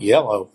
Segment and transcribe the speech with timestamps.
[0.00, 0.50] Yellow.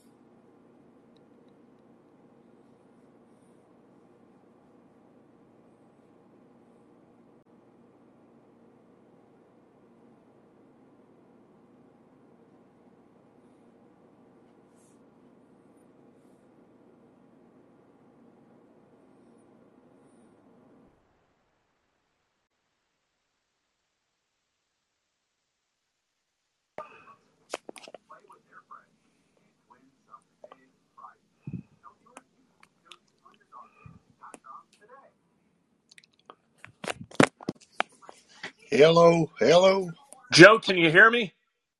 [38.77, 39.89] Hello, hello.
[40.33, 41.33] Joe, can you hear me?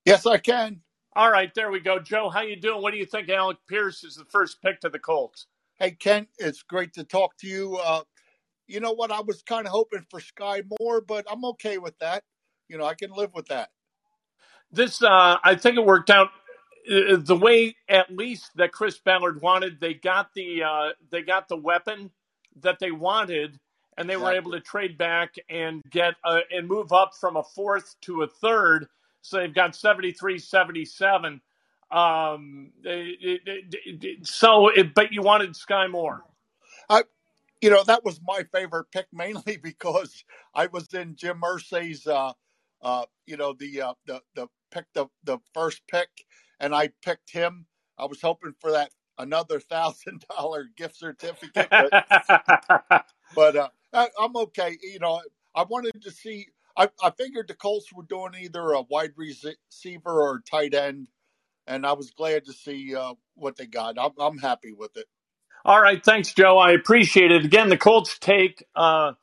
[0.06, 0.80] Yes, I can.
[1.14, 2.00] All right, there we go.
[2.00, 2.82] Joe, how you doing?
[2.82, 5.48] What do you think Alec Pierce is the first pick to the Colts?
[5.78, 7.76] Hey, Kent, it's great to talk to you.
[7.84, 8.04] Uh,
[8.66, 9.12] you know what?
[9.12, 12.24] I was kind of hoping for Skyy Moore, but I'm okay with that.
[12.70, 13.72] You know, I can live with that.
[14.72, 16.30] This, uh, I think it worked out
[16.90, 19.82] uh, the way, at least that Chris Ballard wanted.
[19.82, 22.12] They got the uh, they got the weapon
[22.62, 23.60] that they wanted,
[23.98, 27.44] and they were able to trade back and get uh, and move up from a
[27.44, 28.88] fourth to a third.
[29.22, 31.42] So they've got 73 77.
[31.92, 36.24] Um, it- it- it- so, it, but you wanted Skyy Moore.
[36.90, 37.04] I,
[37.62, 42.34] you know, that was my favorite pick mainly because I was in Jim Irsay's, uh,
[42.82, 46.10] uh, you know, the uh, the the pick the the first pick,
[46.60, 47.66] and I picked him.
[47.98, 51.96] I was hoping for that another thousand dollar gift certificate, but
[53.36, 54.78] but uh, I, I'm okay.
[54.84, 55.22] You know,
[55.56, 56.50] I wanted to see.
[56.78, 61.10] I, I figured the Colts were doing either a wide receiver or tight end,
[61.68, 63.98] and I was glad to see uh, what they got.
[64.00, 65.08] I'm, I'm happy with it.
[65.66, 66.58] All right, thanks, Joe.
[66.60, 67.46] I appreciate it.
[67.46, 69.14] Again, the Colts take uh,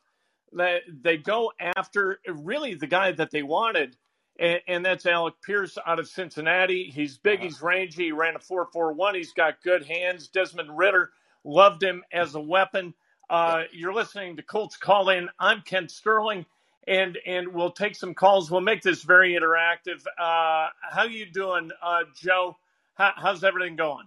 [0.54, 3.96] they, they go after really the guy that they wanted,
[4.38, 6.90] and, and that's Alec Pierce out of Cincinnati.
[6.94, 7.44] He's big, Uh-huh.
[7.44, 9.14] he's rangy, he ran a four four one.
[9.14, 10.28] He's got good hands.
[10.28, 11.10] Desmond Ridder
[11.44, 12.94] loved him as a weapon.
[13.30, 15.28] Uh, you're listening to Colts Call In.
[15.38, 16.46] I'm Kent Sterling,
[16.86, 18.50] and and we'll take some calls.
[18.50, 20.04] We'll make this very interactive.
[20.18, 22.56] Uh, how you doing, uh, Joe?
[22.94, 24.06] How, how's everything going?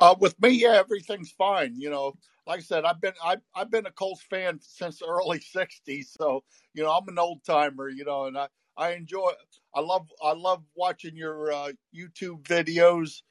[0.00, 1.74] Uh, with me, yeah, everything's fine.
[1.76, 2.14] You know,
[2.46, 6.06] like I said, I've been I've, I've been a Colts fan since the early '60s,
[6.18, 6.44] so
[6.74, 7.88] you know I'm an old timer.
[7.88, 9.32] You know, and I I enjoy.
[9.74, 13.22] I love I love watching your uh, YouTube videos.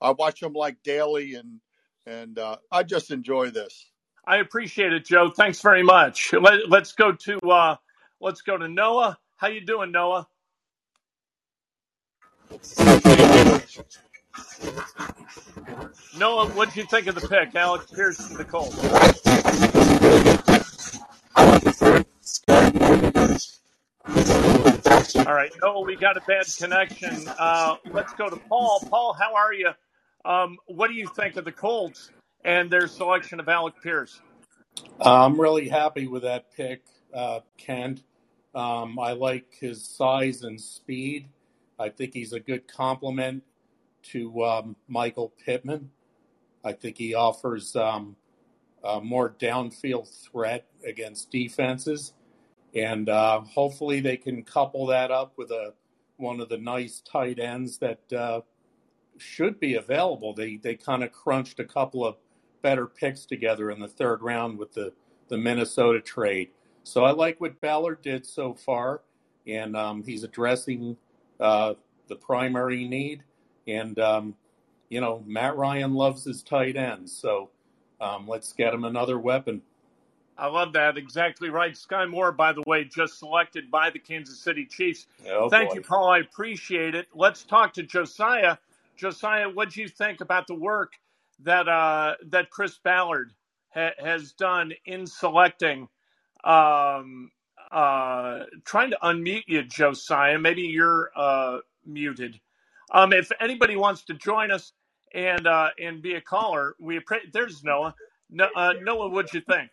[0.00, 1.60] I watch them like daily, and
[2.06, 3.90] and uh, I just enjoy this.
[4.26, 5.30] I appreciate it, Joe.
[5.30, 6.32] Thanks very much.
[6.32, 7.76] Let, let's go to uh,
[8.20, 9.18] let's go to Noah.
[9.36, 10.26] How you doing, Noah?
[16.16, 18.78] Noah, what'd you think of the pick, Alex Pierce to the Colts?
[25.26, 27.28] All right, Noah, we got a bad connection.
[27.38, 28.80] Uh, let's go to Paul.
[28.88, 29.70] Paul, how are you?
[30.24, 32.10] Um, what do you think of the Colts
[32.44, 34.20] and their selection of Alec Pierce?
[35.00, 38.02] I'm really happy with that pick, uh, Kent.
[38.54, 41.28] Um, I like his size and speed.
[41.78, 43.42] I think he's a good complement
[44.04, 45.90] to um, Michael Pittman.
[46.64, 48.16] I think he offers um,
[49.02, 52.14] more downfield threat against defenses,
[52.74, 55.74] and uh, hopefully they can couple that up with a
[56.16, 58.40] one of the nice tight ends that uh,
[59.18, 60.34] should be available.
[60.34, 62.16] They they kind of crunched a couple of
[62.62, 64.92] better picks together in the third round with the
[65.28, 66.50] the Minnesota trade.
[66.82, 69.00] So I like what Ballard did so far,
[69.46, 70.96] and um, he's addressing
[71.40, 71.74] uh,
[72.08, 73.22] the primary need.
[73.66, 74.34] And um,
[74.88, 77.50] you know, Matt Ryan loves his tight ends, so
[78.00, 79.62] um, let's get him another weapon.
[80.36, 80.98] I love that.
[80.98, 81.72] Exactly right.
[81.72, 85.06] Skyy Moore, by the way, just selected by the Kansas City Chiefs.
[85.30, 85.74] Oh Thank boy.
[85.76, 86.08] you, Paul.
[86.08, 87.06] I appreciate it.
[87.14, 88.56] Let's talk to Josiah.
[88.96, 90.92] Josiah, what do you think about the work
[91.40, 93.32] that uh, that Chris Ballard
[93.70, 95.88] ha- has done in selecting?
[96.44, 97.30] Um,
[97.72, 100.38] uh, trying to unmute you, Josiah.
[100.38, 102.40] Maybe you're uh, muted.
[102.92, 104.72] Um, if anybody wants to join us
[105.12, 107.00] and uh, and be a caller, we
[107.32, 107.94] there's Noah.
[108.30, 109.70] No, uh, Noah, what'd you think?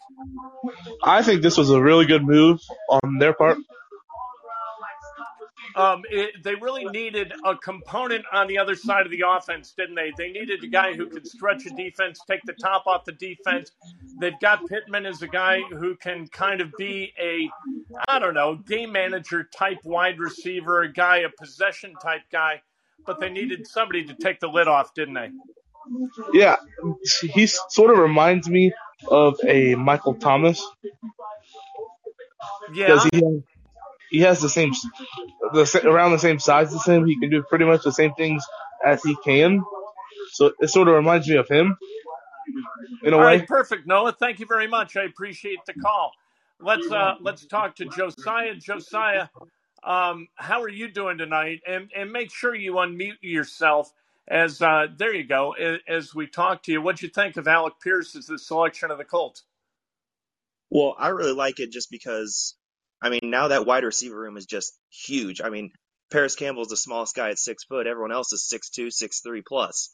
[1.04, 3.58] I think this was a really good move on their part.
[5.76, 9.96] Um, it, they really needed a component on the other side of the offense, didn't
[9.96, 10.12] they?
[10.18, 13.72] They needed a guy who could stretch a defense, take the top off the defense.
[14.20, 17.50] They've got Pittman as a guy who can kind of be a,
[18.08, 22.62] I don't know, game manager type wide receiver, a guy, a possession type guy.
[23.06, 25.30] But they needed somebody to take the lid off, didn't they?
[26.34, 26.58] Yeah,
[27.34, 28.74] he sort of reminds me
[29.10, 30.64] of a Michael Thomas
[32.74, 33.22] because Yeah.
[34.12, 34.74] He has the same
[35.54, 37.08] the around the same size as him.
[37.08, 38.44] He can do pretty much the same things
[38.86, 39.64] as he can.
[40.34, 41.78] So it sort of reminds me of him
[43.04, 43.38] in a All way.
[43.38, 44.14] right, perfect, Noah.
[44.20, 44.98] Thank you very much.
[44.98, 46.14] I appreciate the call.
[46.60, 48.56] Let's uh, let's talk to Josiah.
[48.56, 49.30] Josiah,
[49.84, 51.62] um, how are you doing tonight?
[51.68, 53.94] And and make sure you unmute yourself.
[54.28, 55.56] As uh, there you go.
[55.60, 58.92] a- As we talk to you, what'd you think of Alec Pierce as the selection
[58.92, 59.44] of the Colts?
[60.72, 62.56] Well, I really like it just because,
[63.02, 65.42] I mean, now that wide receiver room is just huge.
[65.42, 65.72] I mean,
[66.12, 67.88] Parris Campbell's the smallest guy at six foot.
[67.88, 69.92] Everyone else is six two, six three plus.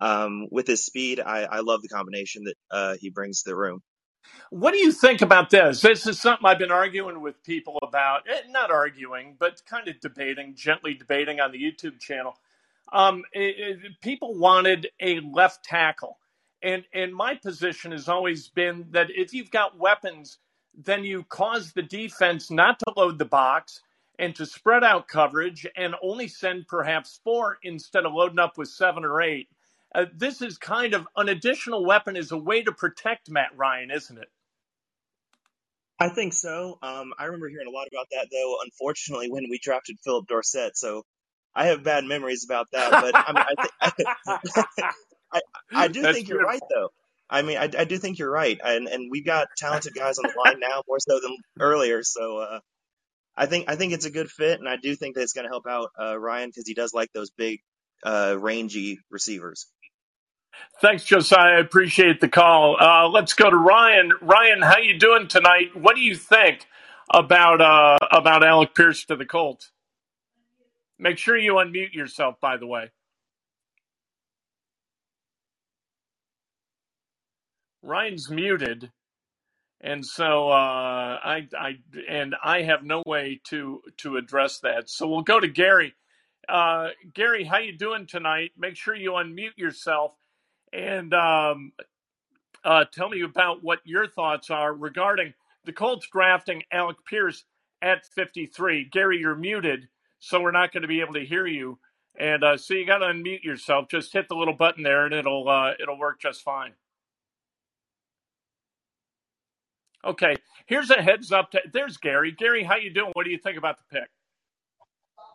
[0.00, 3.56] Um, with his speed, I, I love the combination that uh, he brings to the
[3.56, 3.80] room.
[4.50, 5.82] What do you think about this?
[5.82, 8.22] This is something I've been arguing with people about.
[8.30, 12.38] Eh, Not arguing, but kind of debating, gently debating on the YouTube channel.
[12.92, 16.18] Um, it- it- people wanted a left tackle,
[16.62, 20.38] and and my position has always been that if you've got weapons,
[20.76, 23.80] then you cause the defense not to load the box
[24.18, 28.68] and to spread out coverage and only send perhaps four instead of loading up with
[28.68, 29.48] seven or eight.
[29.94, 33.90] Uh, this is kind of an additional weapon as a way to protect Matt Ryan,
[33.90, 34.28] isn't it?
[35.98, 36.78] I think so.
[36.82, 40.76] Um, I remember hearing a lot about that, though, unfortunately, when we drafted Phillip Dorsett.
[40.76, 41.04] So
[41.54, 42.90] I have bad memories about that.
[42.90, 43.44] But I mean,
[43.80, 44.90] I, th-
[45.32, 45.40] I,
[45.74, 46.90] I do That's think you're right, though.
[47.28, 50.30] I mean, I, I do think you're right, and and we've got talented guys on
[50.30, 52.02] the line now more so than earlier.
[52.02, 52.60] So uh,
[53.36, 55.44] I think I think it's a good fit, and I do think that it's going
[55.44, 57.60] to help out uh, Ryan because he does like those big,
[58.04, 59.66] uh, rangy receivers.
[60.80, 61.56] Thanks, Josiah.
[61.56, 62.76] I appreciate the call.
[62.80, 64.12] Uh, let's go to Ryan.
[64.22, 65.74] Ryan, how you doing tonight?
[65.74, 66.66] What do you think
[67.12, 69.72] about uh, about Alec Pierce to the Colts?
[70.98, 72.90] Make sure you unmute yourself, by the way.
[77.86, 78.90] Ryan's muted,
[79.80, 81.78] and so uh, I, I
[82.08, 84.90] and I have no way to to address that.
[84.90, 85.94] So we'll go to Gary.
[86.48, 88.52] Uh, Gary, how you doing tonight?
[88.58, 90.12] Make sure you unmute yourself
[90.72, 91.72] and um,
[92.64, 95.34] uh, tell me about what your thoughts are regarding
[95.64, 97.44] the Colts drafting Alec Pierce
[97.82, 98.88] at 53.
[98.90, 99.88] Gary, you're muted,
[100.18, 101.78] so we're not going to be able to hear you.
[102.18, 103.88] And uh, so you got to unmute yourself.
[103.90, 106.72] Just hit the little button there, and it'll uh, it'll work just fine.
[110.06, 110.36] Okay,
[110.66, 111.50] here's a heads up.
[111.52, 112.32] To, there's Gary.
[112.32, 113.10] Gary, how you doing?
[113.14, 114.08] What do you think about the pick?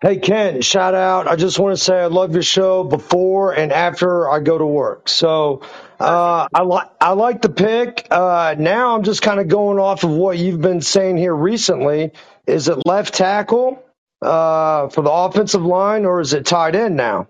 [0.02, 1.28] Hey Ken, shout out.
[1.28, 4.66] I just want to say I love your show before and after I go to
[4.66, 5.10] work.
[5.10, 5.62] So
[6.00, 8.08] uh, I like I like the pick.
[8.10, 12.14] Uh, now I'm just kind of going off of what you've been saying here recently.
[12.48, 13.84] Is it left tackle
[14.24, 17.28] uh, for the offensive line or is it tight end now?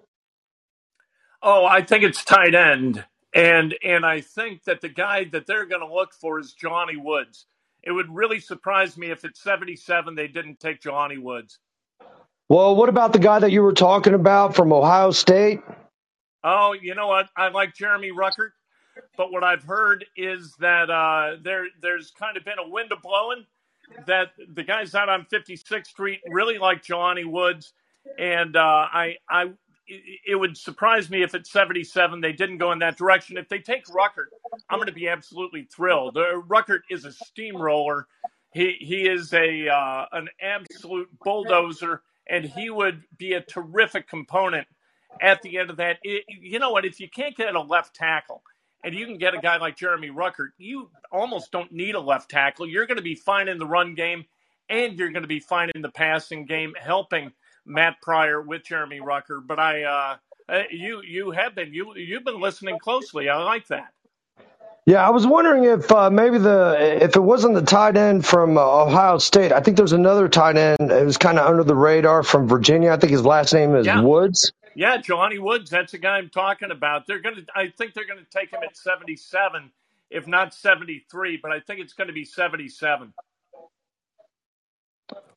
[1.41, 5.65] Oh, I think it's tight end, and and I think that the guy that they're
[5.65, 7.45] going to look for is Jelani Woods.
[7.83, 11.59] It would really surprise me if at 77 they didn't take Jelani Woods.
[12.47, 15.61] Well, what about the guy that you were talking about from Ohio State?
[16.43, 17.29] Oh, you know what?
[17.35, 18.51] I like Jeremy Ruckert,
[19.15, 23.01] but what I've heard is that uh, there there's kind of been a wind of
[23.01, 23.45] blowing
[24.05, 27.73] that the guys out on 56th Street really like Johnny Woods,
[28.17, 29.51] and uh, I I
[29.87, 33.37] it would surprise me if at 77 they didn't go in that direction.
[33.37, 34.29] If they take Ruckert,
[34.69, 36.17] I'm going to be absolutely thrilled.
[36.17, 38.07] Uh, Ruckert is a steamroller.
[38.53, 44.67] He he is a uh, an absolute bulldozer, and he would be a terrific component
[45.21, 45.97] at the end of that.
[46.03, 46.85] It, you know what?
[46.85, 48.43] If you can't get a left tackle,
[48.83, 52.29] and you can get a guy like Jeremy Ruckert, you almost don't need a left
[52.29, 52.67] tackle.
[52.67, 54.25] You're going to be fine in the run game,
[54.69, 57.31] and you're going to be fine in the passing game, helping
[57.65, 59.47] Matt Pryor with Jeremy Ruckert.
[59.47, 60.17] But I, uh,
[60.49, 63.29] uh, you you have been you you've been listening closely.
[63.29, 63.93] I like that.
[64.85, 68.57] Yeah, I was wondering if uh, maybe the if it wasn't the tight end from
[68.57, 69.51] uh, Ohio State.
[69.51, 70.91] I think there's another tight end.
[70.91, 72.91] It was kind of under the radar from Virginia.
[72.91, 74.01] I think his last name is Yeah.
[74.01, 74.51] Woods.
[74.73, 75.69] Yeah, Jelani Woods.
[75.69, 77.05] That's the guy I'm talking about.
[77.05, 77.41] They're gonna.
[77.55, 79.71] I think they're gonna take him at 77,
[80.09, 81.37] if not 73.
[81.37, 83.13] But I think it's going to be 77.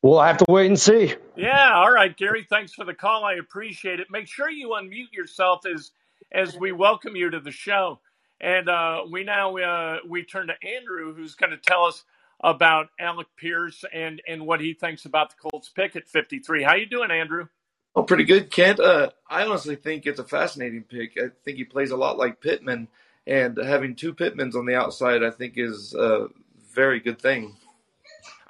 [0.01, 1.15] We'll have to wait and see.
[1.35, 2.45] Yeah, all right, Gary.
[2.47, 3.23] Thanks for the call.
[3.23, 4.07] I appreciate it.
[4.11, 5.91] Make sure you unmute yourself as
[6.31, 7.99] as we welcome you to the show.
[8.39, 12.03] And uh, we now uh, we turn to Andrew, who's going to tell us
[12.39, 16.63] about Alec Pierce and and what he thinks about the Colts pick at 53.
[16.63, 17.47] How you doing, Andrew?
[17.95, 18.79] Oh, pretty good, Kent.
[18.79, 21.17] Uh, I honestly think it's a fascinating pick.
[21.17, 22.89] I think he plays a lot like Pittman,
[23.25, 26.27] and having two Pittmans on the outside, I think, is a
[26.73, 27.55] very good thing.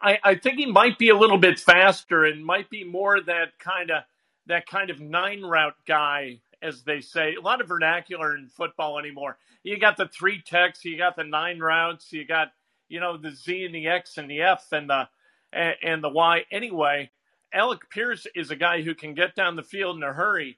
[0.02, 3.58] I, I think he might be a little bit faster and might be more that
[3.60, 4.04] kind of
[4.48, 7.36] that kind of nine route guy, as they say.
[7.36, 9.38] A lot of vernacular in football anymore.
[9.64, 12.50] You got the three techs, you got the nine routes, you got
[12.88, 15.08] you know the Z and the X and the F and the
[15.52, 16.44] and, the Y.
[16.52, 17.10] Anyway,
[17.54, 20.58] Alec Pierce is a guy who can get down the field in a hurry.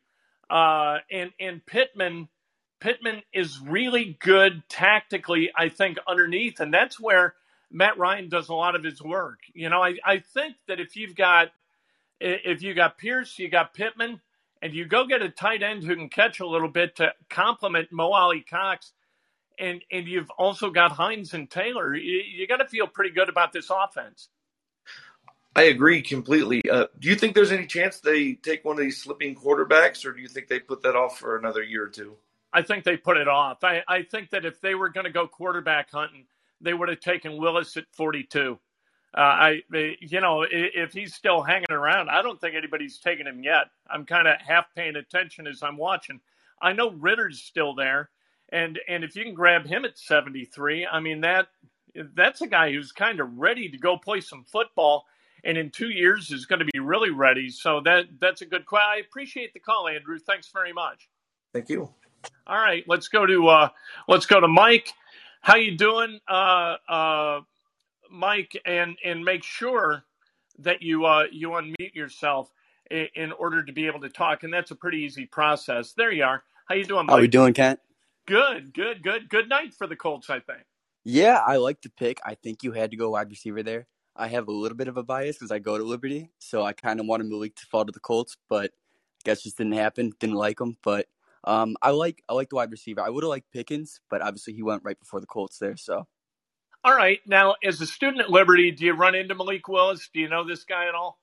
[0.50, 2.28] Uh, and and Pittman
[2.80, 7.36] Pittman is really good tactically, I think, underneath, and that's where
[7.72, 9.40] Matt Ryan does a lot of his work.
[9.54, 11.50] You know, I, I think that if you've got
[12.20, 14.22] if you got Pierce, you got Pittman,
[14.62, 17.92] and you go get a tight end who can catch a little bit to complement
[17.92, 18.92] Mo Alie-Cox,
[19.60, 23.30] and and you've also got Hines and Taylor, you, you got to feel pretty good
[23.30, 24.30] about this offense.
[25.56, 26.62] I agree completely.
[26.70, 30.14] Uh, do you think there's any chance they take one of these slipping quarterbacks, or
[30.14, 32.16] do you think they put that off for another year or two?
[32.54, 33.64] I think they put it off.
[33.64, 36.26] I, I think that if they were going to go quarterback hunting,
[36.62, 38.60] they would have taken Willis at 42.
[39.16, 43.42] Uh, I, you know, if he's still hanging around, I don't think anybody's taken him
[43.42, 43.68] yet.
[43.90, 46.20] I'm kind of half paying attention as I'm watching.
[46.62, 48.10] I know Ridder's still there,
[48.50, 51.48] and and if you can grab him at 73, I mean that
[52.14, 55.06] that's a guy who's kind of ready to go play some football
[55.44, 57.50] and in two years is going to be really ready.
[57.50, 58.90] So that that's a good question.
[58.90, 60.20] I appreciate the call, Andrew.
[60.20, 61.10] Thanks very much.
[61.54, 61.90] Thank you.
[62.46, 63.70] All right, let's go to uh,
[64.08, 64.92] let's go to Mike.
[65.48, 67.40] How you doing, uh, uh,
[68.12, 68.62] Mike?
[68.66, 70.04] And and make sure
[70.60, 72.52] that you uh, you unmute yourself
[72.92, 75.94] in, in, order to be able to talk, and that's a pretty easy process.
[75.94, 76.44] There you are.
[76.68, 77.14] How you doing, Mike?
[77.16, 77.80] How we doing, Kent?
[78.26, 79.30] Good, good, good.
[79.30, 80.66] Good night for the Colts, I think.
[81.06, 82.20] Yeah, I like the pick.
[82.26, 83.88] I think you had to go wide receiver there.
[84.18, 86.74] I have a little bit of a bias because I go to Liberty, so I
[86.74, 90.12] kind of wanted Malik to fall to the Colts, but I guess just didn't happen.
[90.20, 91.08] Didn't like him, but
[91.48, 93.02] um, I like I like the wide receiver.
[93.02, 95.78] I would have liked Pickens, but obviously he went right before the Colts there.
[95.78, 96.06] So,
[96.84, 97.20] all right.
[97.26, 100.10] Now, as a student at Liberty, do you run into Malik Willis?
[100.14, 101.20] Do you know this guy at all?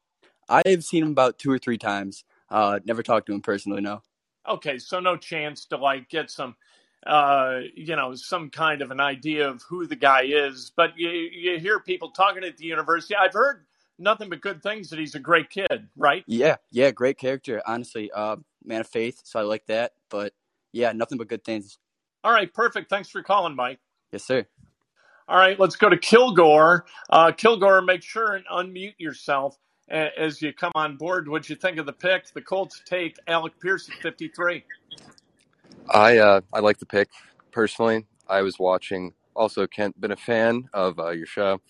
[0.49, 2.25] I have seen him about two or three times.
[2.50, 3.83] Uh, never talked to him personally.
[3.83, 4.02] No.
[4.49, 6.57] Okay, so no chance to like get some
[7.07, 10.73] uh, you know, some kind of an idea of who the guy is.
[10.75, 13.14] But you, you hear people talking at the university.
[13.14, 13.66] I've heard
[13.99, 16.25] nothing but good things that he's a great kid, right?
[16.26, 17.62] Yeah, yeah, great character.
[17.66, 19.93] Honestly, uh, man of faith, so I like that.
[20.14, 20.33] But
[20.71, 21.76] yeah, nothing but good things.
[22.23, 22.88] All right, perfect.
[22.88, 23.80] Thanks for calling, Mike.
[24.12, 24.47] Yes, sir.
[25.26, 26.87] All right, let's go to Kilgore.
[27.11, 31.28] Uh, Kilgore, make sure and unmute yourself as you come on board.
[31.28, 32.33] What'd you think of the pick?
[32.33, 34.62] The Colts take Alec Pierce at 53.
[35.90, 37.09] I uh, I like the pick
[37.50, 38.06] personally.
[38.28, 39.14] I was watching.
[39.35, 41.61] Also, Kent, been a fan of uh, your show.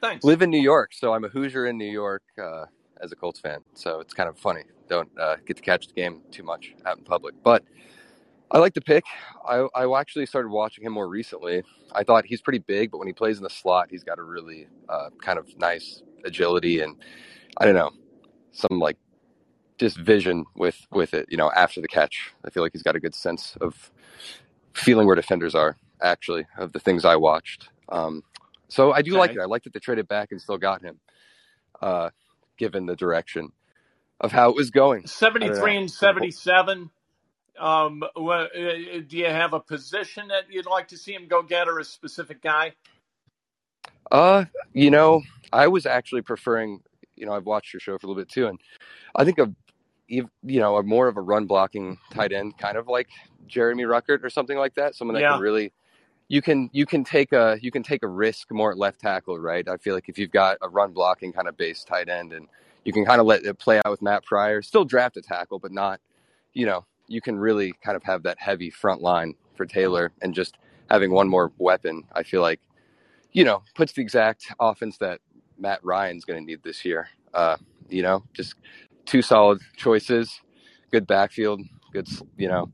[0.00, 0.24] Thanks.
[0.24, 2.64] Live in New York, so I'm a Hoosier in New York uh,
[3.02, 3.60] as a Colts fan.
[3.74, 4.62] So it's kind of funny.
[4.88, 7.62] Don't uh, get to catch the game too much out in public, but
[8.50, 9.04] I like the pick.
[9.46, 11.62] I, I actually started watching him more recently.
[11.92, 14.22] I thought he's pretty big, but when he plays in the slot, he's got a
[14.22, 16.96] really uh, kind of nice agility and
[17.56, 17.90] I don't know
[18.52, 18.96] some like
[19.78, 21.26] just vision with with it.
[21.30, 23.90] You know, after the catch, I feel like he's got a good sense of
[24.74, 25.76] feeling where defenders are.
[26.02, 27.68] Actually, of the things I watched.
[27.90, 28.22] Um,
[28.68, 29.18] so I do okay.
[29.18, 29.38] like it.
[29.38, 30.98] I like that they traded back and still got him,
[31.82, 32.08] uh,
[32.56, 33.52] given the direction
[34.18, 35.06] of how it was going.
[35.06, 36.90] Seventy three and seventy seven.
[37.58, 38.46] Um, uh,
[39.06, 41.84] do you have a position that you'd like to see him go get, or a
[41.84, 42.72] specific guy?
[44.10, 46.80] Uh, you know, I was actually preferring.
[47.16, 48.58] You know, I've watched your show for a little bit too, and
[49.14, 49.52] I think a
[50.10, 53.08] you know, a more of a run blocking tight end, kind of like
[53.46, 54.94] Jeremy Ruckert or something like that.
[54.94, 55.32] Someone that yeah.
[55.32, 55.72] can really,
[56.28, 59.38] you can you can take a you can take a risk more at left tackle,
[59.38, 59.66] right?
[59.68, 62.48] I feel like if you've got a run blocking kind of base tight end, and
[62.84, 65.58] you can kind of let it play out with Matt Pryor, still draft a tackle,
[65.58, 66.00] but not,
[66.52, 70.32] you know, you can really kind of have that heavy front line for Taylor, and
[70.32, 70.56] just
[70.88, 72.60] having one more weapon, I feel like,
[73.32, 75.20] you know, puts the exact offense that
[75.58, 77.08] Matt Ryan's going to need this year.
[77.34, 77.56] Uh,
[77.88, 78.54] you know, just
[79.06, 80.40] two solid choices,
[80.92, 81.60] good backfield,
[81.92, 82.70] good, you know,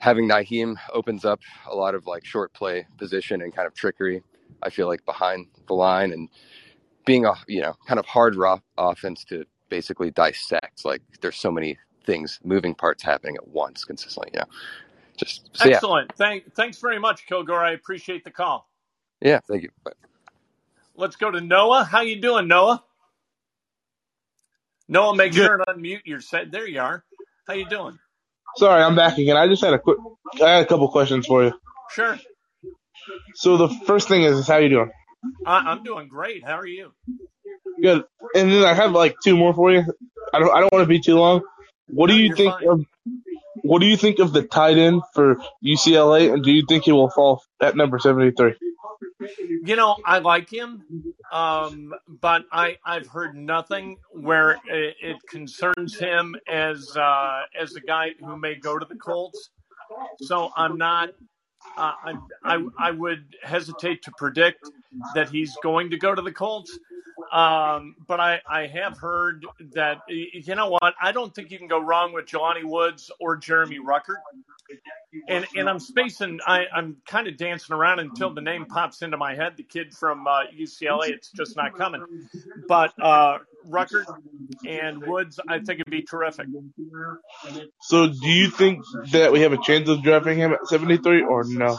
[0.00, 4.22] having Nyheim opens up a lot of like short play position and kind of trickery.
[4.62, 6.28] I feel like behind the line and
[7.06, 10.84] being a, you know, kind of hard raw offense to basically dissect.
[10.84, 14.44] Like there's so many things, moving parts happening at once consistently, Yeah.
[15.16, 16.10] just so, excellent.
[16.10, 16.16] Yeah.
[16.16, 17.62] Thank, thanks very much, Kilgore.
[17.62, 18.68] I appreciate the call.
[19.20, 19.40] Yeah.
[19.46, 19.70] Thank you.
[19.84, 19.92] Bye.
[20.96, 21.84] Let's go to Noah.
[21.84, 22.82] How you doing, Noah?
[24.88, 25.44] Noah, make Good.
[25.44, 26.50] sure and unmute your set.
[26.50, 27.04] There you are.
[27.46, 27.98] How you doing?
[28.56, 29.36] Sorry, I'm back again.
[29.36, 29.98] I just had a quick,
[30.42, 31.52] I had a couple questions for you.
[31.90, 32.18] Sure.
[33.34, 34.90] So the first thing is, is how you doing?
[35.46, 36.44] I, am doing great.
[36.44, 36.92] How are you?
[37.82, 38.04] Good.
[38.34, 39.84] And then I have like two more for you.
[40.32, 41.42] I don't, I don't want to be too long.
[41.88, 42.68] What do you think fine.
[42.68, 42.86] of,
[43.62, 46.92] what do you think of the tight end for UCLA, and do you think he
[46.92, 48.54] will fall at number 73?
[49.64, 50.84] You know, I like him,
[51.32, 57.80] um, but I I've heard nothing where it, it concerns him as uh, as a
[57.80, 59.50] guy who may go to the Colts.
[60.22, 61.10] So I'm not.
[61.76, 62.14] Uh, I,
[62.44, 64.70] I I would hesitate to predict
[65.14, 66.78] that he's going to go to the Colts.
[67.32, 69.44] Um, but I, I have heard
[69.74, 73.36] that you know what I don't think you can go wrong with Jelani Woods or
[73.36, 74.16] Jeremy Ruckert.
[75.28, 76.40] And and I'm spacing.
[76.46, 79.56] I, I'm kind of dancing around until the name pops into my head.
[79.56, 81.08] The kid from uh, UCLA.
[81.08, 82.02] It's just not coming.
[82.68, 84.04] But uh, Ruckert
[84.66, 86.48] and Woods, I think it'd be terrific.
[87.80, 91.44] So, do you think that we have a chance of drafting him at 73 or
[91.44, 91.78] no?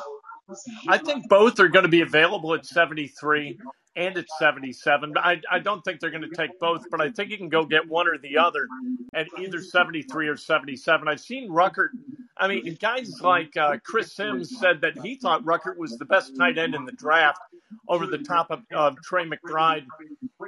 [0.88, 3.60] I think both are going to be available at 73
[4.00, 5.14] and at 77.
[5.18, 7.66] I, I don't think they're going to take both, but I think you can go
[7.66, 8.68] get one or the other
[9.14, 11.08] at either 73 or 77.
[11.08, 11.90] I've seen Ruckert.
[12.38, 16.38] I mean, guys like uh, Chris Sims said that he thought Ruckert was the best
[16.38, 17.42] tight end in the draft
[17.90, 19.86] over the top of, of Trey McBride.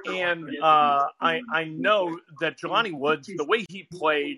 [0.05, 4.38] And uh, I, I know that Jelani Woods, the way he played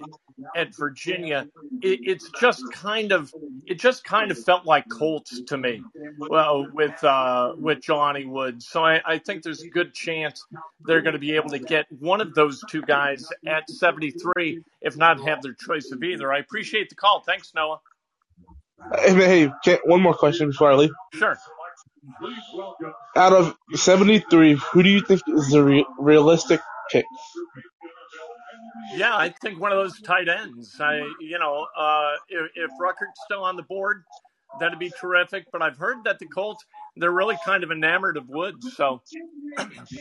[0.56, 1.48] at Virginia,
[1.82, 3.34] it, it's just kind of
[3.66, 5.84] it just kind of felt like Colts to me.
[6.18, 10.46] Well, with uh, with Jelani Woods, so I, I think there's a good chance
[10.86, 14.98] they're going to be able to get one of those two guys at 73, if
[14.98, 16.32] not have their choice of either.
[16.32, 17.22] I appreciate the call.
[17.22, 17.80] Thanks, Noah.
[18.96, 20.92] Hey, hey one more question before I leave.
[21.14, 21.38] Sure.
[23.16, 26.60] Out of 73, who do you think is the re- realistic
[26.92, 27.06] pick?
[28.96, 30.76] Yeah, I think one of those tight ends.
[30.80, 34.04] I, you know, uh, if, if Ruckert's still on the board,
[34.60, 35.46] that'd be terrific.
[35.52, 36.66] But I've heard that the Colts
[36.96, 39.02] they're really kind of enamored of Woods, so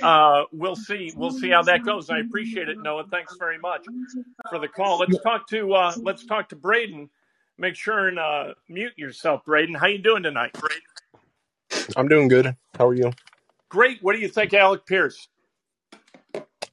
[0.02, 1.12] uh, we'll see.
[1.16, 2.10] We'll see how that goes.
[2.10, 3.06] I appreciate it, Noah.
[3.10, 3.84] Thanks very much
[4.50, 4.98] for the call.
[4.98, 7.08] Let's talk to uh, let's talk to Braden.
[7.58, 9.74] Make sure and uh, mute yourself, Braden.
[9.74, 11.88] How you doing tonight, Braden?
[11.96, 12.54] I'm doing good.
[12.78, 13.12] How are you?
[13.68, 14.02] Great.
[14.02, 15.28] What do you think, Alec Pierce?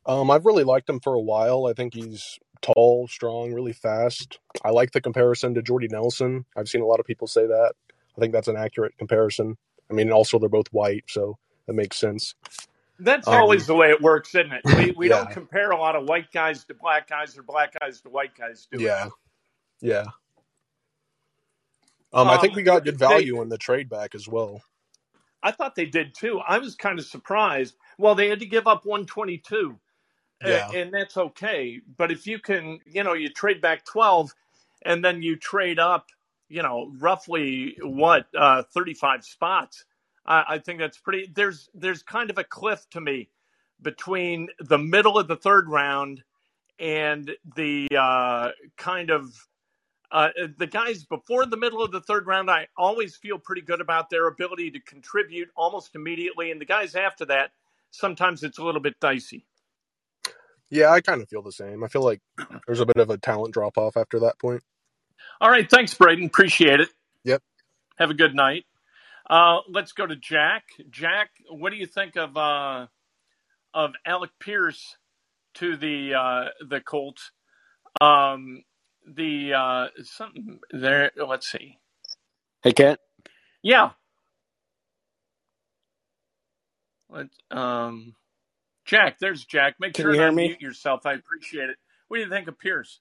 [0.09, 1.67] Um, I've really liked him for a while.
[1.67, 4.39] I think he's tall, strong, really fast.
[4.65, 6.45] I like the comparison to Jordy Nelson.
[6.57, 7.73] I've seen a lot of people say that.
[8.17, 9.55] I think that's an accurate comparison.
[9.87, 11.37] I mean, also they're both white, so
[11.67, 12.33] that makes sense.
[12.99, 14.61] That's um, always the way it works, isn't it?
[14.65, 15.17] We, we yeah.
[15.17, 18.35] don't compare a lot of white guys to black guys or black guys to white
[18.35, 19.05] guys, do Yeah.
[19.05, 19.11] It?
[19.81, 20.05] Yeah.
[22.11, 24.63] Um, um, I think we got good value they, in the trade back as well.
[25.43, 26.39] I thought they did too.
[26.39, 27.75] I was kind of surprised.
[27.99, 29.79] Well, they had to give up 122,
[30.43, 30.71] yeah.
[30.71, 31.81] and, that's okay.
[31.97, 34.33] But if you can, you know, you trade back 12
[34.83, 36.07] and then you trade up
[36.49, 39.85] you know, roughly what uh, 35 spots.
[40.25, 41.31] I, I think that's pretty.
[41.33, 43.29] There's there's kind of a cliff to me
[43.81, 46.23] between the middle of the third round
[46.79, 49.47] and the uh, kind of
[50.11, 52.49] uh, the guys before the middle of the third round.
[52.49, 56.95] I always feel pretty good about their ability to contribute almost immediately, and the guys
[56.95, 57.51] after that,
[57.91, 59.45] sometimes it's a little bit dicey.
[60.69, 61.83] Yeah, I kind of feel the same.
[61.83, 62.21] I feel like
[62.67, 64.61] there's a bit of a talent drop off after that point.
[65.41, 65.69] All right.
[65.69, 66.25] Thanks, Braden.
[66.25, 66.89] Appreciate it.
[67.23, 67.41] Yep.
[67.97, 68.65] Have a good night.
[69.29, 70.63] Uh, let's go to Jack.
[70.89, 72.87] Jack, what do you think of uh,
[73.73, 74.97] of Alec Pierce
[75.55, 77.31] to the uh, the Colts?
[78.01, 78.63] Um,
[79.07, 81.11] the uh, something there.
[81.15, 81.77] Let's see.
[82.63, 82.99] Hey, Kent.
[83.63, 83.91] Yeah.
[87.09, 88.15] Let um,
[88.89, 89.19] Jack.
[89.19, 89.75] There's Jack.
[89.79, 90.47] Make Can sure you hear me?
[90.47, 91.05] mute yourself.
[91.05, 91.77] I appreciate it.
[92.07, 92.99] What do you think of Pierce?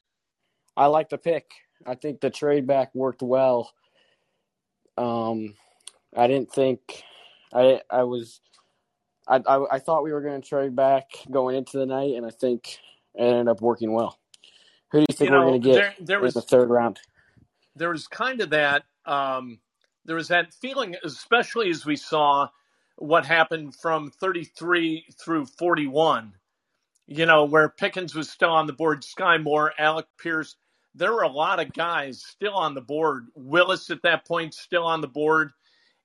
[0.76, 1.50] I like the pick.
[1.86, 3.72] I think the trade back worked well.
[4.98, 5.54] Um,
[6.14, 7.02] I didn't think
[7.54, 8.40] I I was
[9.26, 12.26] I I, I thought we were going to trade back going into the night, and
[12.26, 12.78] I think
[13.14, 14.18] it ended up working well.
[14.90, 16.46] Who do you think you know, we're going to get there, there was, in the
[16.46, 17.00] third round?
[17.76, 18.84] There was kind of that.
[19.06, 19.60] Um,
[20.04, 22.48] there was that feeling, especially as we saw
[22.98, 26.34] what happened from 33 through 41.
[27.06, 30.56] You know, where Pickens was still on the board, Skyy Moore, Alec Pierce
[30.94, 33.26] there were a lot of guys still on the board.
[33.34, 35.52] Willis at that point still on the board.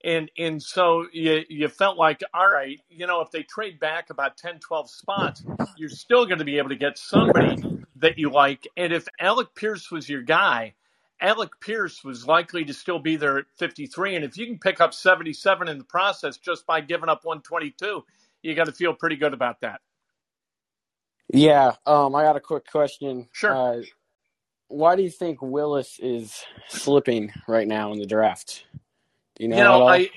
[0.05, 4.09] And and so you, you felt like, all right, you know, if they trade back
[4.09, 5.45] about 10, 12 spots,
[5.77, 7.57] you're still going to be able to get somebody
[7.97, 8.67] that you like.
[8.77, 10.75] And if Alec Pierce was your guy,
[11.23, 14.15] Alec Pierce was likely to still be there at 53.
[14.15, 18.03] And if you can pick up 77 in the process just by giving up 122,
[18.41, 19.79] you got to feel pretty good about that.
[21.33, 21.71] Yeah.
[21.85, 23.29] Um, I got a quick question.
[23.31, 23.55] Sure.
[23.55, 23.81] Uh,
[24.67, 28.65] why do you think Willis is slipping right now in the draft?
[29.35, 29.57] Do you know?
[29.57, 30.09] You know, I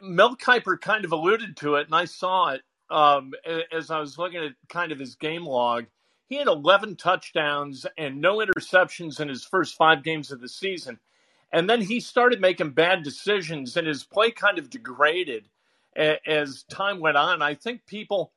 [0.00, 3.32] Mel Kiper kind of alluded to it, and I saw it um,
[3.72, 5.86] as I was looking at kind of his game log.
[6.28, 10.98] He had 11 touchdowns and no interceptions in his first five games of the season.
[11.52, 15.48] And then he started making bad decisions, and his play kind of degraded
[15.96, 17.40] as time went on.
[17.42, 18.32] I think people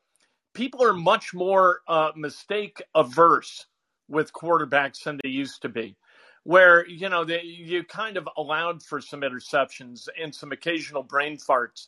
[0.54, 3.66] people are much more uh, mistake averse
[4.08, 5.96] with quarterbacks than they used to be,
[6.44, 11.38] where you know they, you kind of allowed for some interceptions and some occasional brain
[11.38, 11.88] farts,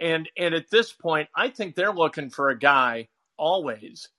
[0.00, 3.08] and and at this point, I think they're looking for a guy
[3.38, 4.10] always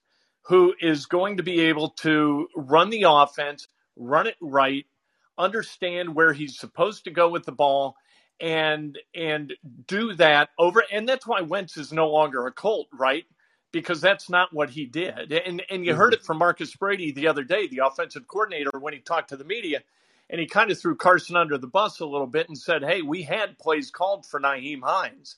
[0.49, 4.85] who is going to be able to run the offense, run it right,
[5.37, 7.95] understand where he's supposed to go with the ball,
[8.41, 9.53] and and
[9.87, 10.83] do that over.
[10.91, 13.25] And that's why Wentz is no longer a Colt, right?
[13.71, 15.31] Because that's not what he did.
[15.31, 16.25] And and you heard it mm-hmm.
[16.25, 19.83] from Marcus Brady the other day, the offensive coordinator, when he talked to the media,
[20.31, 23.03] and he kind of threw Carson under the bus a little bit and said, "Hey,
[23.03, 25.35] we had plays called for Nyheim Hines."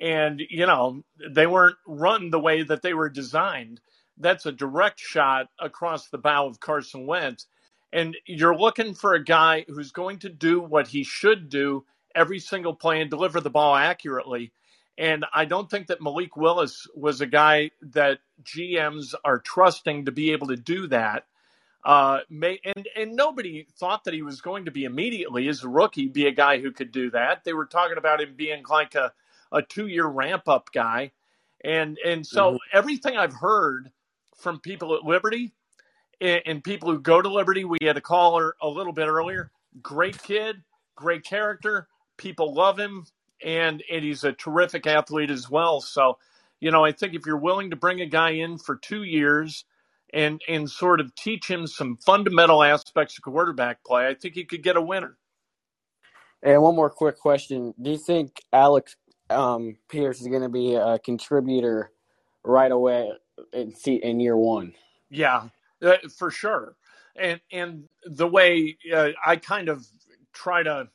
[0.00, 3.80] And, you know, they weren't run the way that they were designed.
[4.18, 7.46] That's a direct shot across the bow of Carson Wentz.
[7.92, 12.38] And you're looking for a guy who's going to do what he should do every
[12.38, 14.52] single play and deliver the ball accurately.
[14.98, 20.12] And I don't think that Malik Willis was a guy that GMs are trusting to
[20.12, 21.24] be able to do that.
[21.84, 25.68] Uh, may, and and nobody thought that he was going to be immediately as a
[25.68, 27.42] rookie be a guy who could do that.
[27.42, 29.12] They were talking about him being like a,
[29.50, 31.10] a two year ramp up guy,
[31.64, 32.78] and and so mm-hmm.
[32.78, 33.90] everything I've heard
[34.42, 35.52] from people at Liberty
[36.20, 39.50] and, people who go to Liberty, we had a caller a little bit earlier.
[39.82, 40.62] Great kid,
[40.94, 43.06] great character, people love him,
[43.44, 45.80] and and he's a terrific athlete as well.
[45.80, 46.18] So,
[46.60, 49.64] you know, I think if you're willing to bring a guy in for two years
[50.12, 54.44] and and sort of teach him some fundamental aspects of quarterback play, I think he
[54.44, 55.16] could get a winner.
[56.42, 58.94] And one more quick question: Do you think Alex
[59.30, 61.90] um, Pierce is going to be a contributor
[62.44, 63.10] right away
[63.52, 64.74] in in year one?
[65.10, 65.48] Yeah,
[65.82, 66.76] uh, for sure.
[67.16, 69.86] And and the way uh, I kind of
[70.32, 70.88] try to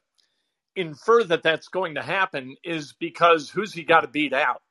[0.76, 4.62] infer that that's going to happen is because who's he got to beat out?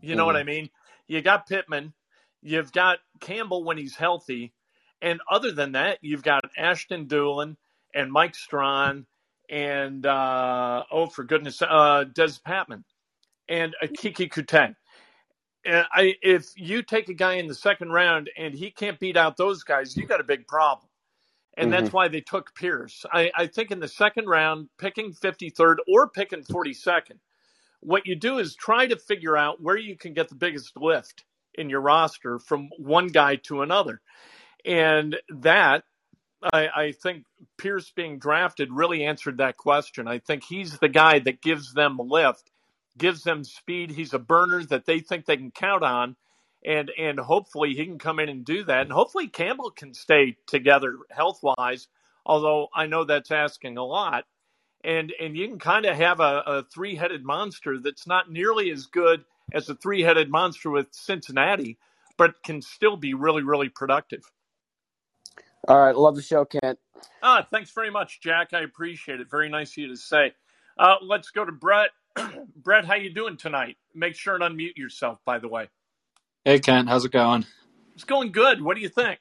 [0.00, 0.26] You know mm.
[0.26, 0.70] what I mean?
[1.06, 1.92] You got Pittman,
[2.42, 4.52] you've got Campbell when he's healthy,
[5.02, 7.56] and other than that, you've got Ashton Dulin
[7.94, 9.06] and Mike Strachan
[9.48, 12.84] and uh, oh for goodness, uh, Dezmon Patmon
[13.48, 14.30] and uh, Coutee.
[14.62, 14.76] And
[15.66, 19.36] I, if you take a guy in the second round and he can't beat out
[19.36, 20.88] those guys, you got a big problem
[21.56, 21.80] and mm-hmm.
[21.82, 23.04] that's why they took Pierce.
[23.12, 27.18] I, I think in the second round, picking 53rd or picking 42nd,
[27.80, 31.24] what you do is try to figure out where you can get the biggest lift
[31.54, 34.00] in your roster from one guy to another.
[34.64, 35.84] And that,
[36.52, 37.24] I, I think
[37.58, 40.06] Pierce being drafted really answered that question.
[40.06, 42.50] I think he's the guy that gives them lift,
[42.98, 43.90] gives them speed.
[43.90, 46.16] He's a burner that they think they can count on
[46.64, 50.36] and and hopefully he can come in and do that, and hopefully Campbell can stay
[50.46, 51.88] together health wise.
[52.26, 54.24] Although I know that's asking a lot,
[54.84, 58.70] and and you can kind of have a, a three headed monster that's not nearly
[58.70, 61.78] as good as a three headed monster with Cincinnati,
[62.16, 64.22] but can still be really really productive.
[65.68, 66.78] All right, love the show, Kent.
[67.22, 68.52] Ah, thanks very much, Jack.
[68.52, 69.30] I appreciate it.
[69.30, 70.32] Very nice of you to say.
[70.78, 71.90] Uh, let's go to Brett.
[72.56, 73.76] Brett, how you doing tonight?
[73.94, 75.68] Make sure and unmute yourself, by the way.
[76.44, 77.46] Hey Kent, how's it going?
[77.94, 78.62] It's going good.
[78.62, 79.18] What do you think?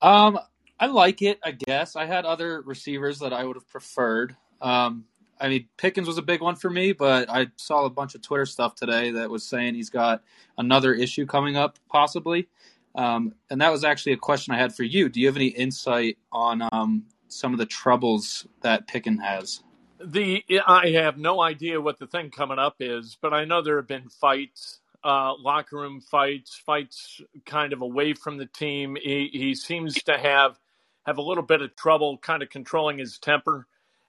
[0.00, 0.38] Um,
[0.78, 1.38] I like it.
[1.44, 4.34] I guess I had other receivers that I would have preferred.
[4.62, 5.04] Um,
[5.38, 8.22] I mean, Pickens was a big one for me, but I saw a bunch of
[8.22, 10.22] Twitter stuff today that was saying he's got
[10.58, 12.48] another issue coming up, possibly.
[12.94, 15.08] Um, and that was actually a question I had for you.
[15.08, 19.62] Do you have any insight on um, some of the troubles that Pickens has?
[20.04, 23.78] The I have no idea what the thing coming up is, but I know there
[23.78, 28.96] have been fights uh, locker room fights, fights kind of away from the team.
[29.02, 30.58] He, he seems to have
[31.06, 33.66] have a little bit of trouble kind of controlling his temper.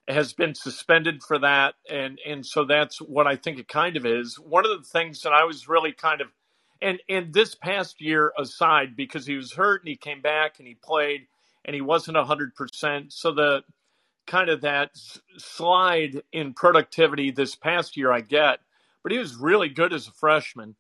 [0.10, 4.06] Has been suspended for that, and and so that's what I think it kind of
[4.06, 4.39] is.
[4.39, 6.27] One of the things that I was really kind of,
[6.82, 10.67] and and this past year aside, because he was hurt and he came back and
[10.67, 11.27] he played
[11.65, 13.13] and he wasn't hundred percent.
[13.13, 13.63] So the
[14.32, 14.91] kind of that
[15.38, 18.60] slide in productivity this past year, I get,
[19.04, 20.76] but he was really good as a freshman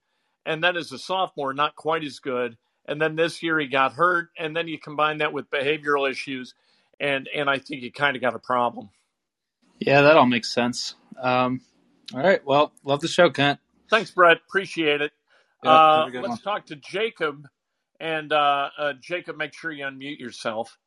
[0.45, 2.57] and then as a sophomore, not quite as good.
[2.85, 6.55] And then this year he got hurt, and then you combine that with behavioral issues,
[6.99, 8.89] and and I think you kind of got a problem.
[9.79, 10.95] Yeah, that all makes sense.
[11.21, 11.61] Um,
[12.13, 13.59] all right, well, love the show, Kent.
[13.89, 14.37] Thanks, Brett.
[14.47, 15.11] Appreciate it.
[15.63, 16.37] uh, let's one.
[16.39, 17.47] talk to Jacob,
[17.99, 20.77] and uh, uh, Jacob, make sure you unmute yourself.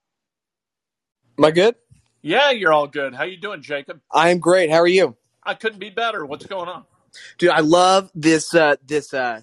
[1.38, 1.77] Am I good?
[2.24, 3.14] Yeah, you're all good.
[3.14, 4.00] How you doing, Jacob?
[4.10, 4.70] I am great.
[4.70, 5.14] How are you?
[5.42, 6.24] I couldn't be better.
[6.24, 6.84] What's going on?
[7.37, 9.42] Dude, I love this uh, this uh,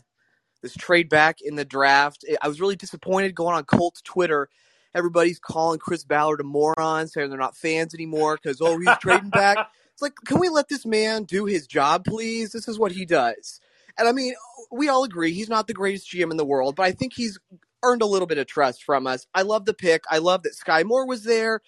[0.64, 2.26] this trade back in the draft.
[2.42, 4.50] I was really disappointed going on Colts Twitter.
[4.96, 9.30] Everybody's calling Chris Ballard a moron, saying they're not fans anymore because oh he's trading
[9.30, 9.58] back.
[9.94, 12.54] It's like, can we let this man do his job, please?
[12.54, 13.60] This is what he does.
[14.00, 14.34] And I mean,
[14.72, 17.38] we all agree he's not the greatest GM in the world, but I think he's
[17.84, 19.28] earned a little bit of trust from us.
[19.36, 20.06] I love the pick.
[20.10, 21.62] I love that Skyy Moore was there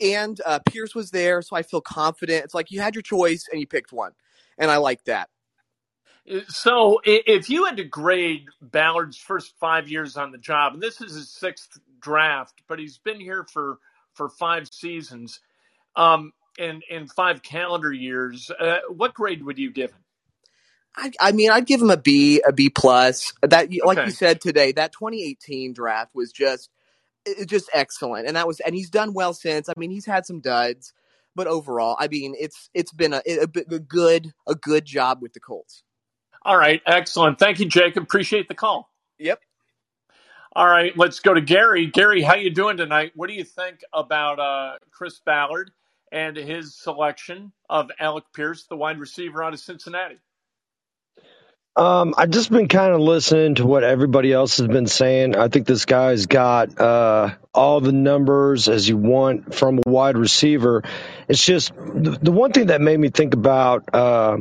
[0.00, 2.44] and uh, Pierce was there, so I feel confident.
[2.44, 4.12] It's like you had your choice and you picked one,
[4.58, 5.28] and I like that.
[6.48, 11.00] So, if you had to grade Ballard's first five years on the job, and this
[11.00, 13.78] is his sixth draft, but he's been here for
[14.14, 15.40] for five seasons,
[15.94, 20.00] um, and in five calendar years, uh, what grade would you give him?
[20.96, 23.34] I, I, mean, I'd give him a B, a B plus.
[23.42, 24.06] That, like okay.
[24.06, 26.70] you said today, that 2018 draft was just,
[27.46, 29.68] just excellent, and that was, and he's done well since.
[29.68, 30.92] I mean, he's had some duds,
[31.34, 35.32] but overall, I mean, it's it's been a, a, a good a good job with
[35.32, 35.82] the Colts.
[36.42, 37.38] All right, excellent.
[37.38, 38.04] Thank you, Jacob.
[38.04, 38.90] Appreciate the call.
[39.18, 39.40] Yep.
[40.54, 41.86] All right, let's go to Gary.
[41.86, 43.12] Gary, how you doing tonight?
[43.14, 45.70] What do you think about uh, Chris Ballard
[46.12, 50.18] and his selection of Alec Pierce, the wide receiver out of Cincinnati?
[51.76, 55.36] Um, I've just been kind of listening to what everybody else has been saying.
[55.36, 60.16] I think this guy's got uh, all the numbers as you want from a wide
[60.16, 60.84] receiver.
[61.28, 64.38] It's just the, the one thing that made me think about uh,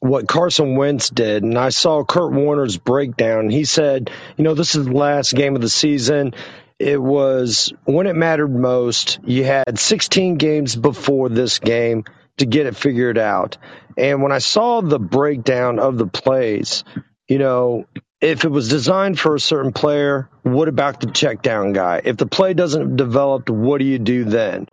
[0.00, 3.48] what Carson Wentz did, and I saw Kurt Warner's breakdown.
[3.48, 6.34] He said, you know, this is the last game of the season.
[6.78, 9.20] It was when it mattered most.
[9.24, 12.04] You had 16 games before this game
[12.38, 13.58] to get it figured out.
[13.96, 16.84] And when I saw the breakdown of the plays,
[17.28, 17.86] you know,
[18.20, 22.00] if it was designed for a certain player, what about the check down guy?
[22.04, 24.68] If the play doesn't develop, what do you do then?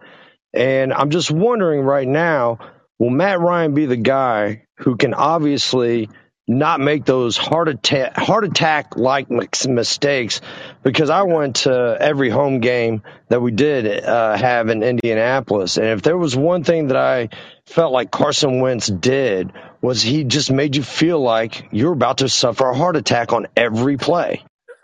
[0.53, 2.59] And I'm just wondering right now,
[2.97, 6.09] will Matt Ryan be the guy who can obviously
[6.49, 10.41] not make those heart attack heart attack like mistakes
[10.81, 15.87] because I went to every home game that we did uh, have in Indianapolis and
[15.89, 17.29] if there was one thing that I
[17.67, 22.29] felt like Carson Wentz did was he just made you feel like you're about to
[22.29, 24.43] suffer a heart attack on every play.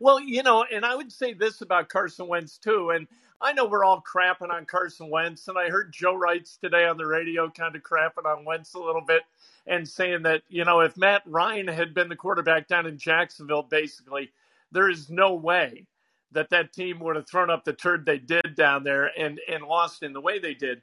[0.00, 3.08] well, you know, and I would say this about Carson Wentz too and
[3.42, 6.98] I know we're all crapping on Carson Wentz, and I heard Joe Wrights today on
[6.98, 9.22] the radio kind of crapping on Wentz a little bit
[9.66, 13.62] and saying that, you know, if Matt Ryan had been the quarterback down in Jacksonville,
[13.62, 14.30] basically,
[14.72, 15.86] there is no way
[16.32, 19.64] that that team would have thrown up the turd they did down there and, and
[19.64, 20.82] lost in the way they did.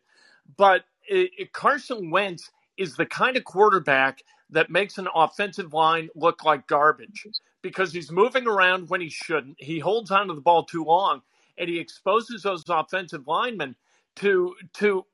[0.57, 6.09] But it, it, Carson Wentz is the kind of quarterback that makes an offensive line
[6.15, 7.27] look like garbage
[7.61, 9.57] because he's moving around when he shouldn't.
[9.59, 11.21] He holds onto the ball too long
[11.57, 13.75] and he exposes those offensive linemen
[14.17, 15.05] to to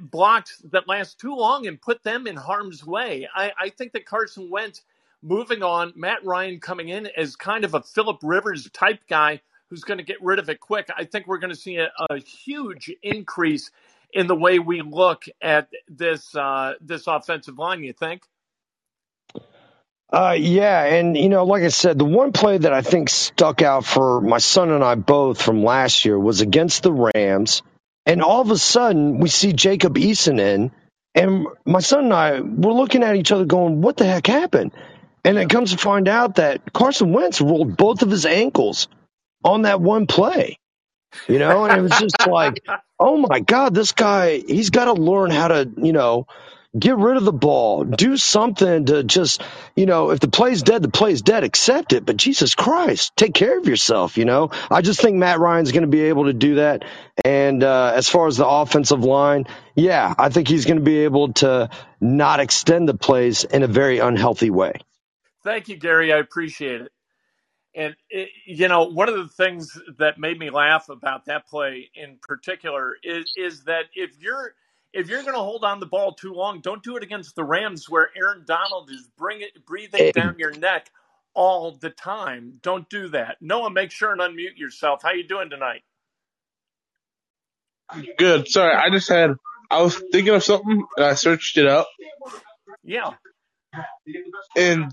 [0.00, 3.28] blocks that last too long and put them in harm's way.
[3.34, 4.82] I, I think that Carson Wentz
[5.22, 9.82] moving on, Matt Ryan coming in as kind of a Philip Rivers type guy who's
[9.82, 10.88] going to get rid of it quick.
[10.96, 13.70] I think we're going to see a, a huge increase
[14.12, 17.82] in the way we look at this uh, this offensive line.
[17.82, 18.22] You think?
[20.12, 23.62] Uh, yeah, and you know, like I said, the one play that I think stuck
[23.62, 27.62] out for my son and I both from last year was against the Rams,
[28.06, 30.70] and all of a sudden we see Jacob Eason in,
[31.14, 34.72] and my son and I were looking at each other, going, "What the heck happened?"
[35.24, 38.86] And it comes to find out that Carson Wentz rolled both of his ankles
[39.44, 40.58] on that one play.
[41.28, 42.64] You know, and it was just like,
[43.00, 46.26] oh my God, this guy, he's got to learn how to, you know,
[46.78, 47.84] Get rid of the ball.
[47.84, 49.42] Do something to just,
[49.76, 51.44] you know, if the play's dead, the play's dead.
[51.44, 52.04] Accept it.
[52.04, 54.50] But Jesus Christ, take care of yourself, you know?
[54.70, 56.84] I just think Matt Ryan's going to be able to do that.
[57.24, 61.04] And uh, as far as the offensive line, yeah, I think he's going to be
[61.04, 64.72] able to not extend the plays in a very unhealthy way.
[65.44, 66.12] Thank you, Gary.
[66.12, 66.92] I appreciate it.
[67.74, 71.90] And, it, you know, one of the things that made me laugh about that play
[71.94, 74.54] in particular is, is that if you're–
[74.96, 77.44] if you're going to hold on the ball too long, don't do it against the
[77.44, 80.90] Rams where Aaron Donald is bring it, breathing down your neck
[81.34, 82.58] all the time.
[82.62, 83.36] Don't do that.
[83.40, 85.02] Noah, make sure and unmute yourself.
[85.02, 85.82] How you doing tonight?
[88.16, 88.48] Good.
[88.48, 89.32] Sorry, I just had
[89.70, 91.88] I was thinking of something and I searched it up.
[92.82, 93.12] Yeah.
[94.56, 94.90] And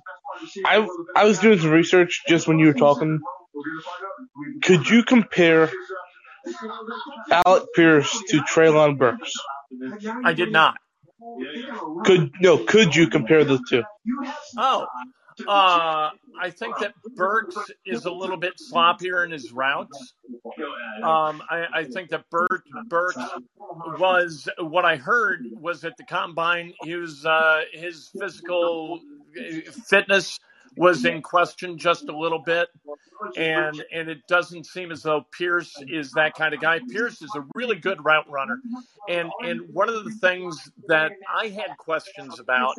[0.66, 3.20] I I was doing some research just when you were talking.
[4.64, 5.72] Could you compare
[7.46, 9.34] Alec Pierce to Treylon Burks?
[10.24, 10.76] I did not.
[12.06, 12.58] Could no?
[12.58, 13.84] Could you compare the two?
[14.58, 14.88] Oh,
[15.48, 16.10] uh,
[16.40, 20.14] I think that Burks is a little bit sloppier in his routes.
[21.02, 23.18] Um, I, I, think that Burt, Burks
[24.00, 26.74] was what I heard was at the combine.
[26.84, 29.00] He was uh, his physical
[29.88, 30.40] fitness
[30.78, 32.70] was in question just a little bit,
[33.38, 36.80] and and it doesn't seem as though Pierce is that kind of guy.
[36.90, 38.60] Pierce is a really good route runner,
[39.10, 42.76] and and one of the things that I had questions about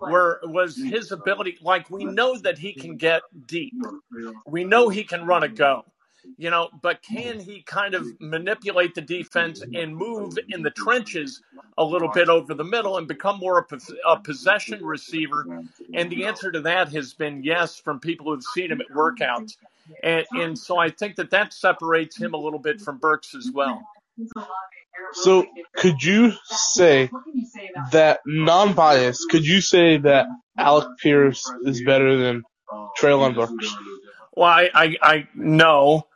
[0.00, 1.58] were was his ability.
[1.60, 3.74] Like we know that he can get deep,
[4.46, 5.84] we know he can run a go
[6.36, 11.42] you know, but can he kind of manipulate the defense and move in the trenches
[11.78, 15.62] a little bit over the middle and become more of a possession receiver?
[15.92, 19.56] And the answer to that has been yes from people who've seen him at workouts.
[20.02, 23.50] And, and so I think that that separates him a little bit from Burks as
[23.52, 23.86] well.
[25.12, 27.10] So could you say
[27.92, 29.28] that non-biased?
[29.30, 32.42] Could you say that Alec Pierce is better than
[32.98, 33.74] Treylon Burks?
[34.36, 36.06] Well, I, I, I no,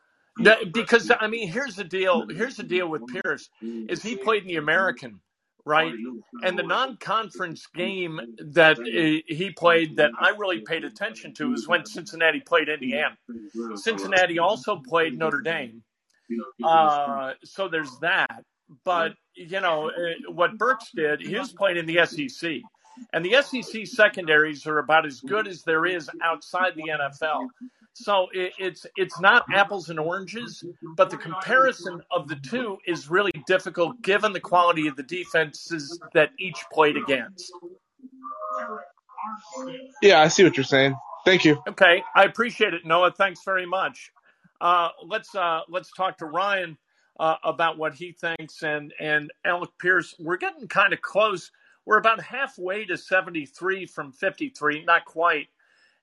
[0.73, 2.27] because I mean, here's the deal.
[2.29, 5.21] Here's the deal with Pierce is he played in the American,
[5.65, 5.95] right?
[6.43, 11.85] And the non-conference game that he played that I really paid attention to was when
[11.87, 13.17] Cincinnati played Indiana.
[13.75, 15.83] Cincinnati also played Notre Dame.
[16.63, 18.45] Uh, so there's that.
[18.85, 22.61] But you know uh, what Burks did, he was playing in the SEC.
[23.13, 27.49] And the SEC secondaries are about as good as there is outside the NFL.
[27.95, 30.65] So it, it's it's not apples and oranges,
[30.97, 35.99] but the comparison of the two is really difficult given the quality of the defenses
[36.15, 37.53] that each played against.
[40.01, 40.95] Yeah, I see what you're saying.
[41.25, 41.63] Thank you.
[41.69, 43.11] Okay, I appreciate it, Noah.
[43.11, 44.13] Thanks very much.
[44.61, 46.79] Uh, let's uh, let's talk to Ryan
[47.19, 50.15] uh, about what he thinks and and Alec Pierce.
[50.19, 51.51] We're getting kind of close.
[51.85, 55.49] We're about halfway to 73 from 53, not quite.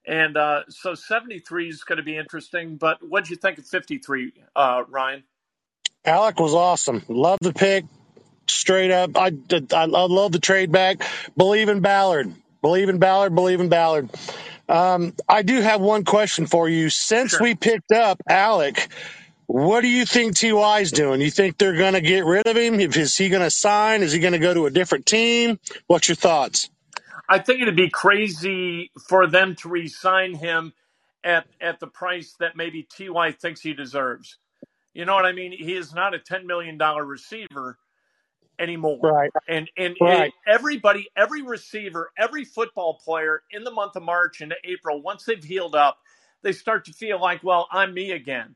[0.07, 2.77] And uh, so 73 is going to be interesting.
[2.77, 5.23] But what do you think of 53, uh, Ryan?
[6.05, 7.03] Alec was awesome.
[7.09, 7.85] Love the pick.
[8.47, 9.17] Straight up.
[9.17, 11.01] I, I, I love the trade back.
[11.37, 12.33] Believe in Ballard.
[12.61, 13.35] Believe in Ballard.
[13.35, 14.09] Believe in Ballard.
[14.69, 16.89] Um, I do have one question for you.
[16.89, 17.41] Since Sure.
[17.41, 18.89] we picked up Alec,
[19.47, 21.21] what do you think Ty is doing?
[21.21, 22.79] You think they're going to get rid of him?
[22.79, 24.03] If is he going to sign?
[24.03, 25.59] Is he going to go to a different team?
[25.87, 26.69] What's your thoughts?
[27.29, 30.73] I think it'd be crazy for them to re-sign him
[31.23, 34.37] at at the price that maybe Ty thinks he deserves.
[34.93, 35.53] You know what I mean?
[35.53, 37.77] He is not a ten million dollar receiver
[38.59, 39.17] anymore.
[39.17, 39.31] Right.
[39.47, 40.31] And and Right.
[40.31, 45.25] it- everybody, every receiver, every football player in the month of March and April, once
[45.25, 45.99] they've healed up,
[46.41, 48.55] they start to feel like, well, I'm me again.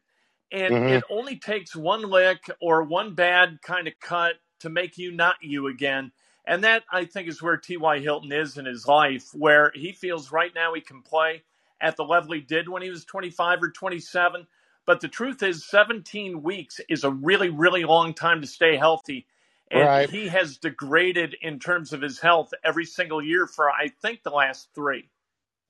[0.51, 0.87] And Mhm.
[0.87, 5.35] it only takes one lick or one bad kind of cut to make you not
[5.41, 6.11] you again.
[6.49, 8.01] And that I think is where T.Y.
[8.01, 11.43] Hilton is in his life, where he feels right now he can play
[11.81, 14.47] at the level he did when he was 25 or 27.
[14.87, 19.27] But the truth is, 17 weeks is a really, really long time to stay healthy.
[19.71, 20.09] And Right.
[20.11, 24.31] he has degraded in terms of his health every single year for, I think, the
[24.31, 25.09] last three.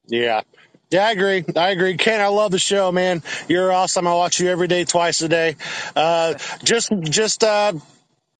[0.08, 0.42] Yeah.
[0.92, 1.46] Yeah, I agree.
[1.56, 1.98] I agree.
[1.98, 3.24] Ken, I love the show, man.
[3.50, 4.08] You're awesome.
[4.08, 5.58] I watch you every day, twice a day.
[5.96, 7.74] Uh, just, just, uh,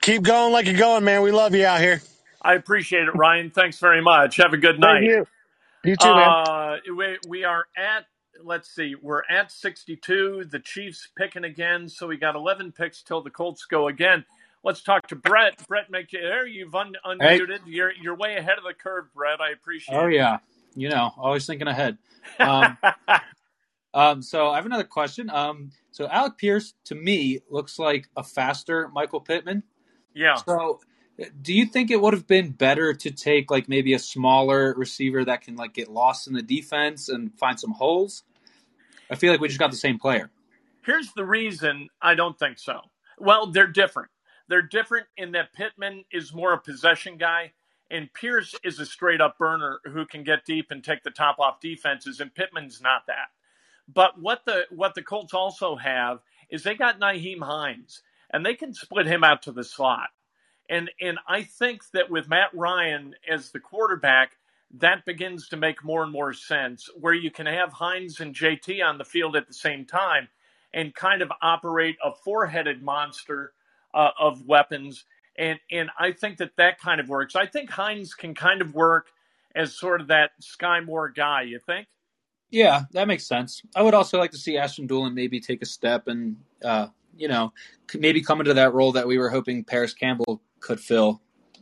[0.02, 1.24] keep going like you're going, man.
[1.24, 2.02] We love you out here.
[2.42, 3.52] I appreciate it, Ryan.
[3.52, 4.38] Thanks very much.
[4.38, 5.02] Have a good night.
[5.02, 5.10] Thank night.
[5.12, 5.28] you.
[5.84, 6.36] You too, man.
[6.38, 8.06] Uh, we, we are at,
[8.44, 10.46] let's see, we're at 62.
[10.50, 11.90] The Chiefs picking again.
[11.90, 14.26] So we got 11 picks till the Colts go again.
[14.64, 15.66] Let's talk to Brett.
[15.68, 16.46] Brett, make you there.
[16.46, 17.40] You've un, Hey.
[17.40, 17.60] unmuted.
[17.66, 19.40] You're you're way ahead of the curve, Brett.
[19.40, 20.14] I appreciate Oh it.
[20.16, 20.40] yeah,
[20.76, 21.98] you know, always thinking ahead.
[22.40, 22.78] Um,
[23.94, 25.30] um, so I have another question.
[25.30, 29.64] Um, so Alec Pierce to me looks like a faster Michael Pittman.
[30.14, 30.36] yeah.
[30.36, 30.82] So
[31.42, 35.26] do you think it would have been better to take like maybe a smaller receiver
[35.26, 38.24] that can like get lost in the defense and find some holes?
[39.10, 40.30] I feel like we just got the same player.
[40.86, 42.82] Here's the reason I don't think so.
[43.18, 44.10] Well, they're different.
[44.48, 47.54] They're different in that Pittman is more a possession guy,
[47.92, 51.38] and Pierce is a straight up burner who can get deep and take the top
[51.40, 53.28] off defenses, and Pittman's not that.
[53.92, 58.02] But what the what the Colts also have is they got Nyheim Hines,
[58.32, 60.10] and they can split him out to the slot.
[60.70, 64.38] And and I think that with Matt Ryan as the quarterback,
[64.76, 68.86] that begins to make more and more sense where you can have Hines and JT
[68.86, 70.28] on the field at the same time
[70.74, 73.54] and kind of operate a four-headed monster
[73.96, 75.06] uh, of weapons.
[75.38, 77.36] And and I think that that kind of works.
[77.36, 79.08] I think Hines can kind of work
[79.56, 81.44] as sort of that Skyy Moore guy.
[81.44, 81.88] You think?
[82.52, 83.62] Yeah, that makes sense.
[83.76, 87.28] I would also like to see Ashton Dulin maybe take a step and uh, you
[87.28, 87.54] know
[87.96, 91.22] maybe come into that role that we were hoping Parris Campbell could fill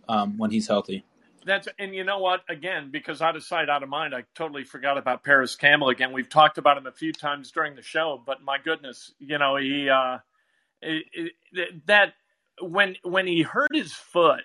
[0.10, 1.06] um, when he's healthy.
[1.46, 2.42] That's and you know what?
[2.50, 5.90] Again, because out of sight, out of mind, I totally forgot about Parris Campbell.
[5.90, 9.38] Again, we've talked about him a few times during the show, but my goodness, you
[9.38, 10.18] know he uh,
[10.82, 11.06] it,
[11.54, 12.14] it, that
[12.62, 14.42] when when he hurt his foot,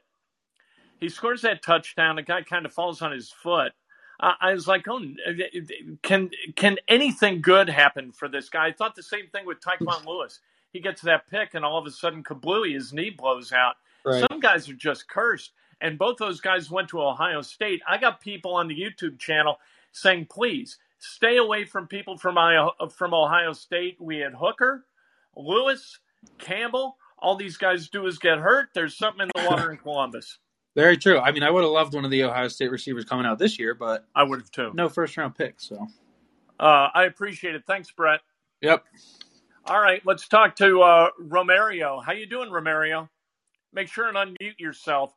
[1.00, 2.16] he scores that touchdown.
[2.16, 3.72] The guy kind of falls on his foot.
[4.20, 5.00] I, I was like, oh,
[6.02, 8.68] can can anything good happen for this guy?
[8.68, 10.40] I thought the same thing with Tyquan Lewis.
[10.72, 13.74] He gets that pick, and all of a sudden, kablooey, his knee blows out.
[14.04, 14.24] Right.
[14.30, 17.82] Some guys are just cursed, and both those guys went to Ohio State.
[17.88, 19.58] I got people on the YouTube channel
[19.92, 23.96] saying, please stay away from people from Ohio, from Ohio State.
[24.00, 24.84] We had Hooker,
[25.36, 25.98] Lewis,
[26.38, 26.96] Campbell.
[27.18, 28.70] All these guys do is get hurt.
[28.74, 30.38] There's something in the water in Columbus.
[30.74, 31.18] Very true.
[31.18, 33.58] I mean, I would have loved one of the Ohio State receivers coming out this
[33.58, 34.72] year, but I would have too.
[34.74, 35.86] No first round pick, so.
[36.58, 37.64] Uh, I appreciate it.
[37.66, 38.20] Thanks, Brett.
[38.62, 38.84] Yep.
[39.66, 42.02] All right, let's talk to uh, Romario.
[42.04, 43.08] How you doing, Romario?
[43.72, 45.12] Make sure and unmute yourself.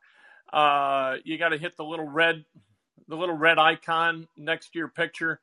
[0.51, 2.45] Uh, you got to hit the little red,
[3.07, 5.39] the little red icon next to your picture,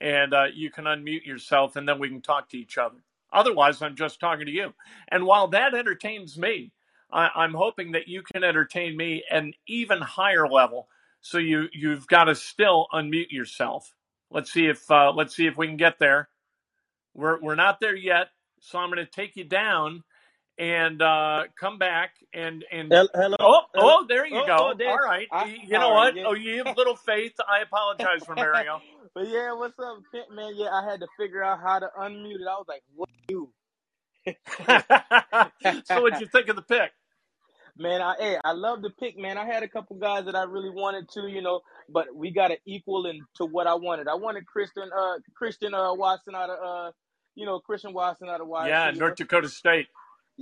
[0.00, 2.96] and uh, you can unmute yourself, and then we can talk to each other.
[3.32, 4.74] Otherwise, I'm just talking to you.
[5.08, 6.72] And while that entertains me,
[7.10, 10.88] I, am hoping that you can entertain me at an even higher level.
[11.20, 13.94] So you you've got to still unmute yourself.
[14.30, 16.28] Let's see if uh, let's see if we can get there.
[17.14, 18.28] We're we're not there yet,
[18.60, 20.02] so I'm going to take you down
[20.58, 23.36] and uh, come back and and hello.
[23.40, 24.56] Oh, oh, there you oh, go.
[24.58, 24.90] Oh, there.
[24.90, 25.26] All right.
[25.32, 26.16] I, you know what?
[26.16, 26.24] yeah.
[26.26, 27.32] Oh, you have a little faith.
[27.48, 28.80] I apologize for Mario.
[29.14, 29.98] but yeah, what's up,
[30.30, 30.52] man?
[30.56, 32.48] Yeah, I had to figure out how to unmute it.
[32.48, 33.48] I was like, what do you?
[35.84, 36.92] so what'd you think of the pick?
[37.78, 39.38] Man, I hey, I love the pick, man.
[39.38, 42.48] I had a couple guys that I really wanted to, you know, but we got
[42.48, 44.08] to equal into what I wanted.
[44.08, 46.92] I wanted Christian uh Christian uh Watson out of uh
[47.34, 48.94] you know Christian Watson out of Washington.
[48.94, 49.86] Yeah, North Dakota State.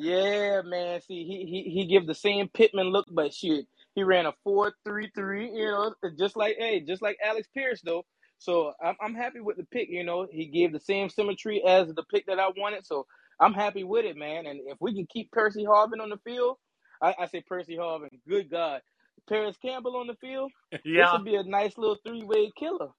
[0.00, 1.02] Yeah, man.
[1.02, 4.74] See, he he he give the same Pittman look, but shit, he ran a four
[4.84, 5.50] three three.
[5.50, 8.04] You know, just like hey, just like Alex Pierce though.
[8.38, 9.88] So I'm I'm happy with the pick.
[9.90, 12.86] You know, he gave the same symmetry as the pick that I wanted.
[12.86, 13.06] So
[13.40, 14.46] I'm happy with it, man.
[14.46, 16.58] And if we can keep Percy Harvin on the field,
[17.02, 18.10] I, I say Percy Harvin.
[18.28, 18.82] Good God,
[19.28, 20.52] Parris Campbell on the field.
[20.84, 22.90] Yeah, this would be a nice little three way killer.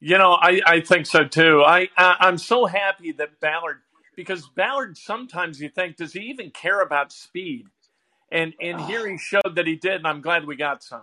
[0.00, 1.62] You know, I, I think so too.
[1.66, 3.78] I, I I'm so happy that Ballard
[4.18, 7.66] because Ballard sometimes you think does he even care about speed,
[8.32, 11.02] and and here he showed that he did, and I'm glad we got some.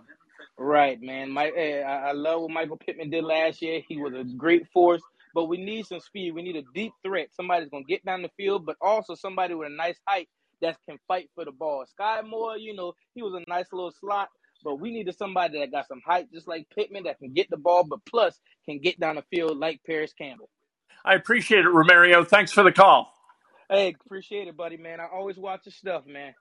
[0.58, 1.30] Right, man.
[1.30, 3.80] My, hey, I, I love what Michael Pittman did last year.
[3.88, 5.00] He was a great force,
[5.34, 6.34] but we need some speed.
[6.34, 7.28] We need a deep threat.
[7.34, 10.28] Somebody's gonna get down the field, but also somebody with a nice height
[10.60, 11.86] that can fight for the ball.
[11.98, 14.28] Skyy Moore, you know, he was a nice little slot,
[14.62, 17.56] but we needed somebody that got some height, just like Pittman, that can get the
[17.56, 20.50] ball, but plus can get down the field like Parris Campbell.
[21.06, 22.26] I appreciate it, Romario.
[22.26, 23.14] Thanks for the call.
[23.70, 25.00] Hey, appreciate it, buddy, man.
[25.00, 26.34] I always watch your stuff, man.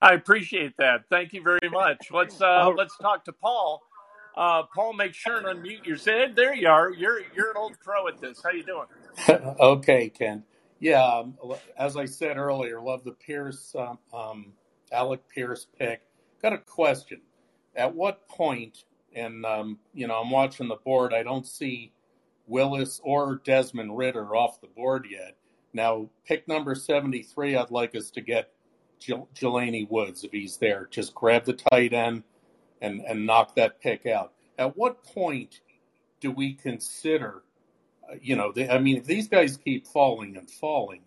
[0.00, 1.02] I appreciate that.
[1.10, 2.10] Thank you very much.
[2.10, 3.82] Let's uh, let's talk to Paul.
[4.36, 6.32] Uh, Paul, make sure and unmute yourself.
[6.34, 6.90] There you are.
[6.92, 8.42] You're you're an old pro at this.
[8.42, 8.86] How you doing?
[9.60, 10.42] okay, Ken.
[10.80, 11.34] Yeah, um,
[11.78, 14.52] as I said earlier, love the Pierce, um, um,
[14.92, 16.02] Alec Pierce pick.
[16.42, 17.20] Got a question.
[17.74, 18.38] At what point?
[18.38, 21.14] point, and um, you know, I'm watching the board.
[21.14, 21.92] I don't see
[22.46, 25.36] Willis or Desmond Ridder off the board yet.
[25.72, 28.52] Now, pick number 73, I'd like us to get
[28.98, 30.88] Jel- Jelani Woods if he's there.
[30.90, 32.22] Just grab the tight end
[32.80, 34.32] and, and knock that pick out.
[34.58, 35.60] At what point
[36.20, 37.42] do we consider,
[38.10, 41.02] uh, you know, they, I mean, if these guys keep falling and falling,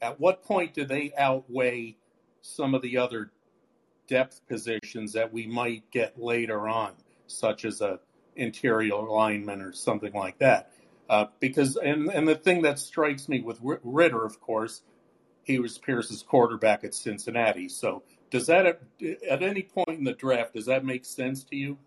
[0.00, 1.96] at what point do they outweigh
[2.40, 3.32] some of the other
[4.08, 6.92] depth positions that we might get later on,
[7.26, 7.98] such as a
[8.36, 10.72] interior lineman or something like that?
[11.08, 14.82] Uh, because and and the thing that strikes me with Ridder, of course,
[15.42, 17.68] he was Pierce's quarterback at Cincinnati.
[17.68, 21.78] So does that at, any point in the draft does that make sense to you?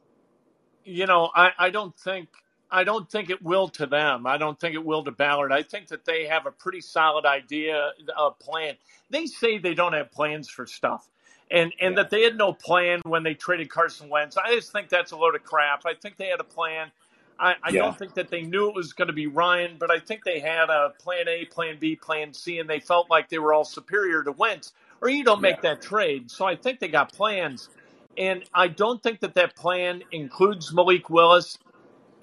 [0.83, 2.29] You know, I, I don't think
[2.69, 4.27] I don't think it will to them.
[4.27, 5.51] I don't think it will to Ballard.
[5.51, 8.75] I think that they have a pretty solid idea, a plan.
[9.09, 11.07] They say they don't have plans for stuff.
[11.51, 12.01] And and yeah.
[12.01, 14.35] that they had no plan when they traded Carson Wentz.
[14.37, 15.83] I just think that's a load of crap.
[15.85, 16.91] I think they had a plan.
[17.39, 17.81] I, I yeah.
[17.81, 20.39] don't think that they knew it was going to be Ryan, but I think they
[20.39, 23.65] had a plan A, plan B, plan C, and they felt like they were all
[23.65, 25.73] superior to Wentz, or you don't make yeah.
[25.73, 26.31] that trade.
[26.31, 27.69] So I think they got plans.
[28.17, 31.57] And I don't think that that plan includes Malik Willis.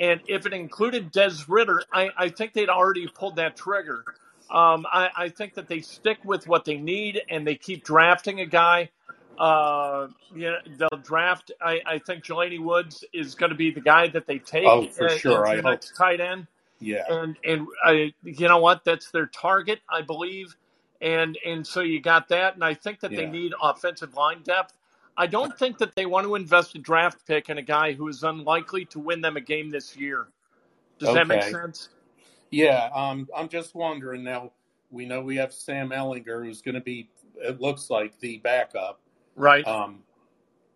[0.00, 4.04] And if it included Des Ridder, I, I think they'd already pulled that trigger.
[4.50, 8.40] Um, I, I think that they stick with what they need and they keep drafting
[8.40, 8.90] a guy
[9.38, 11.52] uh, you know, they'll draft.
[11.60, 14.66] I, I think Jelani Woods is going to be the guy that they take.
[14.66, 15.46] Oh, for sure.
[15.46, 15.80] I hope.
[15.96, 16.46] tight end.
[16.80, 17.04] Yeah.
[17.08, 18.84] And and I, you know what?
[18.84, 20.56] That's their target, I believe.
[21.00, 22.54] And and so you got that.
[22.54, 23.20] And I think that yeah.
[23.20, 24.74] they need offensive line depth.
[25.16, 28.08] I don't think that they want to invest a draft pick in a guy who
[28.08, 30.28] is unlikely to win them a game this year.
[30.98, 31.18] Does okay.
[31.18, 31.90] that make sense?
[32.50, 32.88] Yeah.
[32.94, 34.52] Um, I'm just wondering now.
[34.90, 37.08] We know we have Sam Ehlinger, who's going to be.
[37.36, 39.00] It looks like the backup.
[39.36, 39.66] Right.
[39.66, 40.00] Um,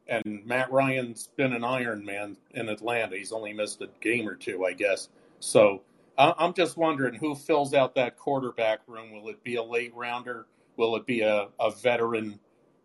[0.09, 3.17] and Matt Ryan's been an Iron Man in Atlanta.
[3.17, 5.09] He's only missed a game or two, I guess.
[5.41, 5.83] So
[6.19, 9.13] I'm just wondering who fills out that quarterback room.
[9.13, 10.47] Will it be a late rounder?
[10.77, 12.39] Will it be a, a veteran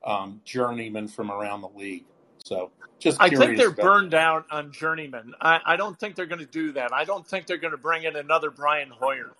[0.05, 2.05] um, journeyman from around the league?
[2.43, 5.33] So just I think they're burned out on journeyman.
[5.39, 6.91] I, I don't think they're going to do that.
[6.91, 9.31] I don't think they're going to bring in another Brian Hoyer.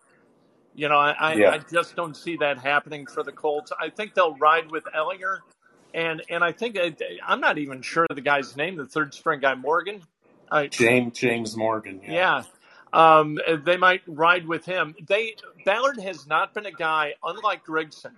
[0.73, 1.49] You know, I, yeah.
[1.49, 3.73] I, I just don't see that happening for the Colts.
[3.77, 5.39] I think they'll ride with Ehlinger
[5.93, 6.77] and and I think
[7.25, 10.01] I'm not even sure the guy's name, the third string guy, Morgan.
[10.51, 12.01] I, James James Morgan.
[12.03, 12.11] Yeah.
[12.11, 12.43] yeah.
[12.93, 14.95] Um, they might ride with him.
[15.07, 15.35] They
[15.65, 18.15] Ballard has not been a guy, unlike Grigson,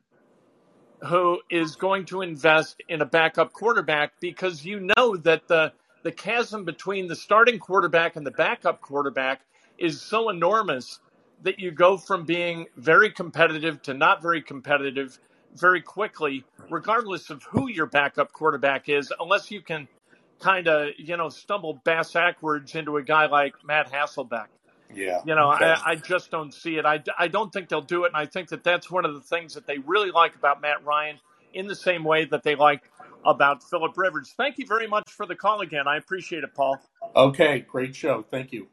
[1.05, 6.11] who is going to invest in a backup quarterback because you know that the the
[6.11, 9.41] chasm between the starting quarterback and the backup quarterback
[9.77, 10.99] is so enormous
[11.43, 15.19] that you go from being very competitive to not very competitive
[15.55, 19.87] very quickly, regardless of who your backup quarterback is, unless you can
[20.39, 24.47] kind of, you know, stumble bass backwards into a guy like Matt Hasselbeck.
[24.93, 25.21] Yeah.
[25.25, 25.65] You know, okay.
[25.65, 26.85] I, I just don't see it.
[26.85, 28.07] I, I don't think they'll do it.
[28.07, 30.85] And I think that that's one of the things that they really like about Matt
[30.85, 31.19] Ryan
[31.53, 32.83] in the same way that they like
[33.25, 34.33] about Philip Rivers.
[34.37, 35.87] Thank you very much for the call again.
[35.87, 36.77] I appreciate it, Paul.
[37.15, 37.59] Okay.
[37.59, 38.25] Great show.
[38.29, 38.67] Thank you.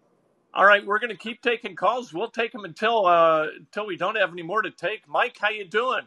[0.52, 2.12] All right, we're going to keep taking calls.
[2.12, 5.06] We'll take them until uh, until we don't have any more to take.
[5.06, 6.02] Mike, how you doing?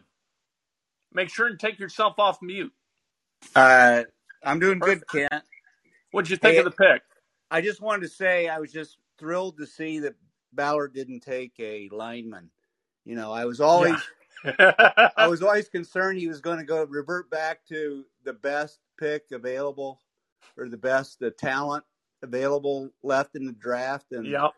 [1.13, 2.73] Make sure and take yourself off mute.
[3.55, 4.03] Uh,
[4.43, 5.07] I'm doing Perfect.
[5.09, 5.43] good, Kent.
[6.11, 7.01] What'd you think hey, of the pick?
[7.51, 10.15] I just wanted to say I was just thrilled to see that
[10.53, 12.49] Ballard didn't take a lineman.
[13.05, 13.95] You know, I was always
[14.45, 15.09] yeah.
[15.17, 19.23] I was always concerned he was going to go revert back to the best pick
[19.31, 19.99] available
[20.57, 21.83] or the best the talent
[22.21, 24.51] available left in the draft and yep.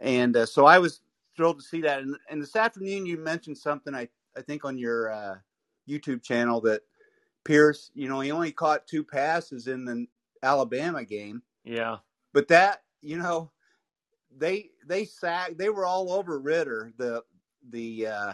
[0.00, 1.00] and uh, so I was
[1.36, 4.78] thrilled to see that and, and this afternoon you mentioned something I I think on
[4.78, 5.36] your uh,
[5.88, 6.82] YouTube channel that
[7.44, 10.06] Pierce, you know, he only caught two passes in the
[10.42, 11.42] Alabama game.
[11.64, 11.96] Yeah.
[12.32, 13.50] But that, you know,
[14.36, 17.22] they they sacked they were all over Ridder, the
[17.70, 18.32] the uh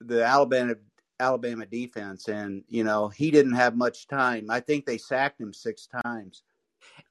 [0.00, 0.74] the Alabama
[1.20, 4.50] Alabama defense and you know, he didn't have much time.
[4.50, 6.42] I think they sacked him 6 times.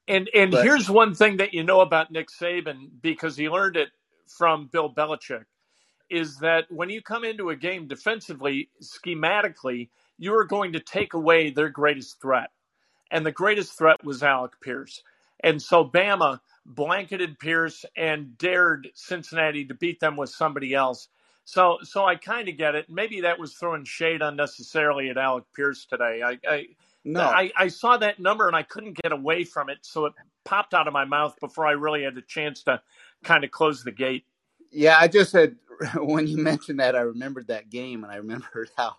[0.08, 3.76] And and but, here's one thing that you know about Nick Saban because he learned
[3.76, 3.90] it
[4.26, 5.44] from Bill Belichick
[6.12, 9.88] is that when you come into a game defensively, schematically,
[10.18, 12.50] you are going to take away their greatest threat.
[13.10, 15.02] And the greatest threat was Alec Pierce.
[15.42, 21.08] And so Bama blanketed Pierce and dared Cincinnati to beat them with somebody else.
[21.44, 22.88] So so I kind of get it.
[22.88, 26.22] Maybe that was throwing shade unnecessarily at Alec Pierce today.
[26.24, 26.66] I, I
[27.04, 30.12] no, I, I saw that number and I couldn't get away from it, so it
[30.44, 32.80] popped out of my mouth before I really had a chance to
[33.24, 34.24] kind of close the gate.
[34.70, 35.56] Yeah, I just said
[35.96, 38.96] when you mentioned that, I remembered that game and I remembered how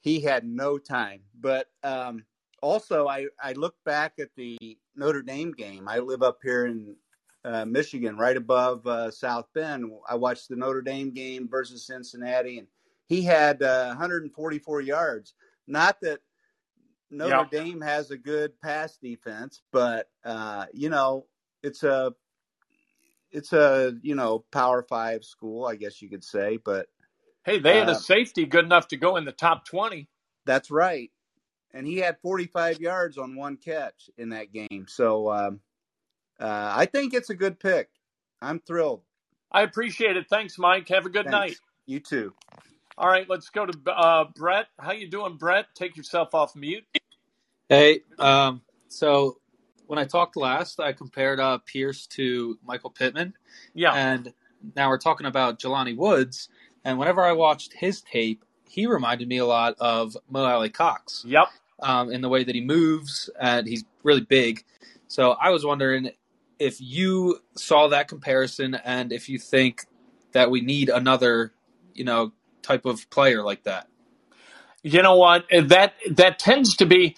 [0.00, 1.20] he had no time.
[1.38, 2.24] But um,
[2.62, 4.58] also, I I look back at the
[4.96, 5.88] Notre Dame game.
[5.88, 6.96] I live up here in
[7.44, 9.90] uh, Michigan, right above uh, South Bend.
[10.08, 12.68] I watched the Notre Dame game versus Cincinnati, and
[13.06, 15.34] he had uh, 144 yards.
[15.66, 16.20] Not that
[17.10, 17.48] Notre.
[17.50, 21.26] Dame has a good pass defense, but uh, you know
[21.62, 22.14] it's a
[23.34, 26.58] it's a you know Power Five school, I guess you could say.
[26.64, 26.86] But
[27.44, 30.08] hey, they had a uh, safety good enough to go in the top 20.
[30.46, 31.10] That's right,
[31.72, 34.86] and he had 45 yards on one catch in that game.
[34.88, 35.60] So um,
[36.40, 37.88] uh, I think it's a good pick.
[38.40, 39.02] I'm thrilled.
[39.50, 40.26] I appreciate it.
[40.30, 40.88] Thanks, Mike.
[40.88, 41.32] Have a good Thanks.
[41.32, 41.56] night.
[41.86, 42.32] You too.
[42.96, 44.66] All right, let's go to uh, Brett.
[44.78, 45.66] How you doing, Brett?
[45.74, 46.84] Take yourself off mute.
[47.68, 49.38] Hey, um, so
[49.86, 53.34] when I talked last, I compared uh, Pierce to Michael Pittman.
[53.74, 53.92] Yeah.
[53.92, 54.32] And
[54.76, 56.48] now we're talking about Jelani Woods.
[56.84, 61.24] And whenever I watched his tape, he reminded me a lot of Mo Alie-Cox.
[61.26, 61.48] Yep.
[61.80, 64.64] Um, in the way that he moves, and he's really big.
[65.08, 66.10] So I was wondering
[66.58, 69.84] if you saw that comparison and if you think
[70.32, 71.52] that we need another,
[71.92, 72.32] you know,
[72.62, 73.88] type of player like that.
[74.82, 75.46] You know what?
[75.50, 77.16] That that tends to be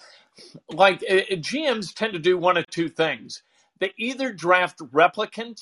[0.69, 3.43] like uh, uh GMs tend to do one of two things.
[3.79, 5.61] They either draft replicants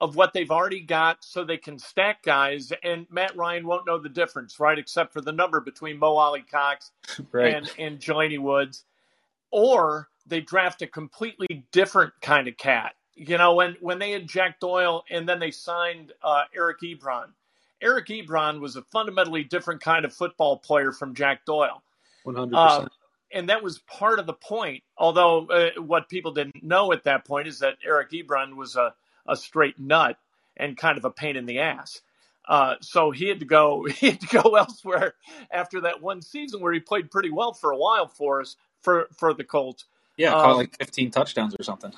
[0.00, 3.98] of what they've already got so they can stack guys, and Matt Ryan won't know
[3.98, 4.78] the difference, right?
[4.78, 6.90] Except for the number between Mo Alie-Cox
[7.32, 7.54] right.
[7.54, 8.84] and, and Jelani Woods.
[9.50, 12.94] Or they draft a completely different kind of cat.
[13.14, 17.28] You know, when, when they had Jack Doyle and then they signed uh, Eric Ebron.
[17.80, 21.82] Eric Ebron was a fundamentally different kind of football player from Jack Doyle.
[22.26, 22.50] 100%.
[22.52, 22.88] Uh,
[23.34, 24.82] and that was part of the point.
[24.96, 28.94] Although uh, what people didn't know at that point is that Eric Ebron was a,
[29.26, 30.16] a straight nut
[30.56, 32.00] and kind of a pain in the ass.
[32.48, 33.86] Uh, so he had to go.
[33.94, 35.14] He had to go elsewhere
[35.50, 39.08] after that one season where he played pretty well for a while for us for
[39.12, 39.84] for the Colts.
[40.16, 41.92] Yeah, um, like 15 touchdowns or something.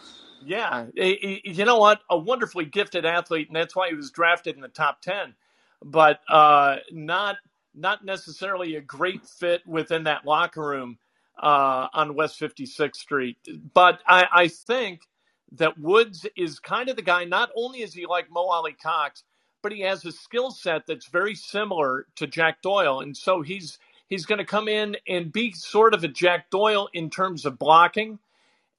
[0.44, 2.00] Yeah, you know what?
[2.08, 5.34] A wonderfully gifted athlete, and that's why he was drafted in the top 10.
[5.82, 7.36] But uh, not
[7.74, 10.98] not necessarily a great fit within that locker room
[11.38, 13.36] uh, on West 56th Street.
[13.74, 15.02] But I, I, think
[15.52, 17.24] that Woods is kind of the guy.
[17.24, 19.22] Not only is he like Mo Alie-Cox,
[19.62, 23.78] but he has a skill set that's very similar to Jack Doyle, and so he's
[24.08, 27.58] he's going to come in and be sort of a Jack Doyle in terms of
[27.58, 28.18] blocking.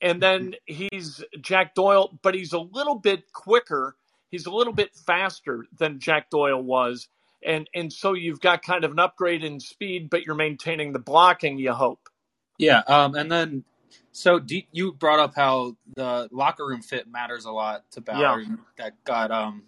[0.02, 3.96] And then he's Jack Doyle, but he's a little bit quicker.
[4.30, 7.08] He's a little bit faster than Jack Doyle was.
[7.44, 11.00] And and so you've got kind of an upgrade in speed, but you're maintaining the
[11.00, 12.10] blocking, you hope.
[12.58, 13.64] Yeah, um, and then
[14.12, 18.48] so do, you brought up how the locker room fit matters a lot to Ballard
[18.48, 18.56] Yeah.
[18.78, 19.64] that got um,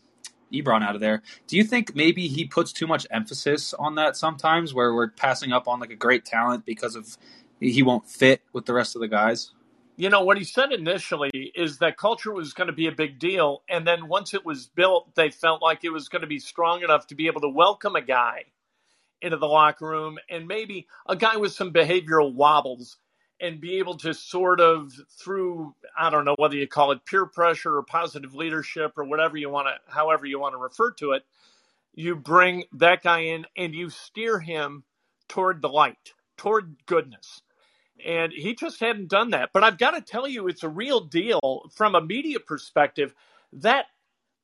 [0.51, 1.21] Ebron out of there.
[1.47, 5.51] Do you think maybe he puts too much emphasis on that sometimes, where we're passing
[5.51, 7.17] up on like a great talent because of
[7.59, 9.51] he won't fit with the rest of the guys?
[9.97, 13.19] You know, what he said initially is that culture was going to be a big
[13.19, 13.63] deal.
[13.69, 16.83] And then once it was built, they felt like it was going to be strong
[16.83, 18.45] enough to be able to welcome a guy
[19.22, 22.97] into the locker room and maybe a guy with some behavioral wobbles
[23.41, 27.26] and be able to sort of through I don't know whether you call it peer
[27.26, 31.11] pressure or positive leadership or whatever you want to however you want to refer to
[31.11, 31.24] it
[31.93, 34.84] you bring that guy in and you steer him
[35.28, 37.41] toward the light toward goodness.
[38.03, 39.49] And he just hadn't done that.
[39.53, 43.13] But I've got to tell you it's a real deal from a media perspective
[43.53, 43.86] that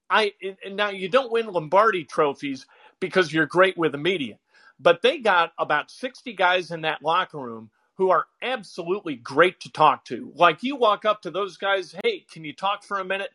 [0.10, 2.66] I and now you don't win Lombardi trophies
[3.00, 4.38] because you're great with the media
[4.80, 9.72] but they got about 60 guys in that locker room who are absolutely great to
[9.72, 10.32] talk to.
[10.36, 13.32] Like you walk up to those guys, hey, can you talk for a minute?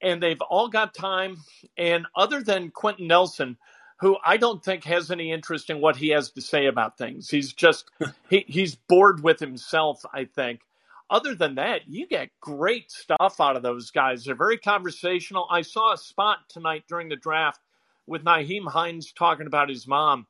[0.00, 1.38] And they've all got time.
[1.76, 3.56] And other than Quenton Nelson,
[4.00, 7.28] who I don't think has any interest in what he has to say about things,
[7.30, 7.90] he's just
[8.30, 10.04] he, he's bored with himself.
[10.12, 10.60] I think.
[11.08, 14.24] Other than that, you get great stuff out of those guys.
[14.24, 15.46] They're very conversational.
[15.48, 17.60] I saw a spot tonight during the draft
[18.08, 20.26] with Nyheim Hines talking about his mom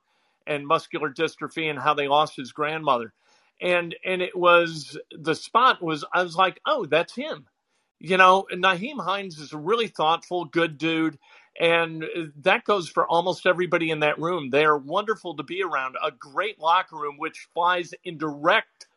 [0.47, 3.13] and muscular dystrophy and how they lost his grandmother
[3.63, 7.47] and and it was the spot was I was like, oh, that's him.
[8.01, 11.19] You know, Nyheim Hines is a really thoughtful, good dude,
[11.61, 12.05] and
[12.43, 14.51] that goes for almost everybody in that room.
[14.51, 15.97] They are wonderful to be around.
[16.05, 18.89] A great locker room, which flies in direct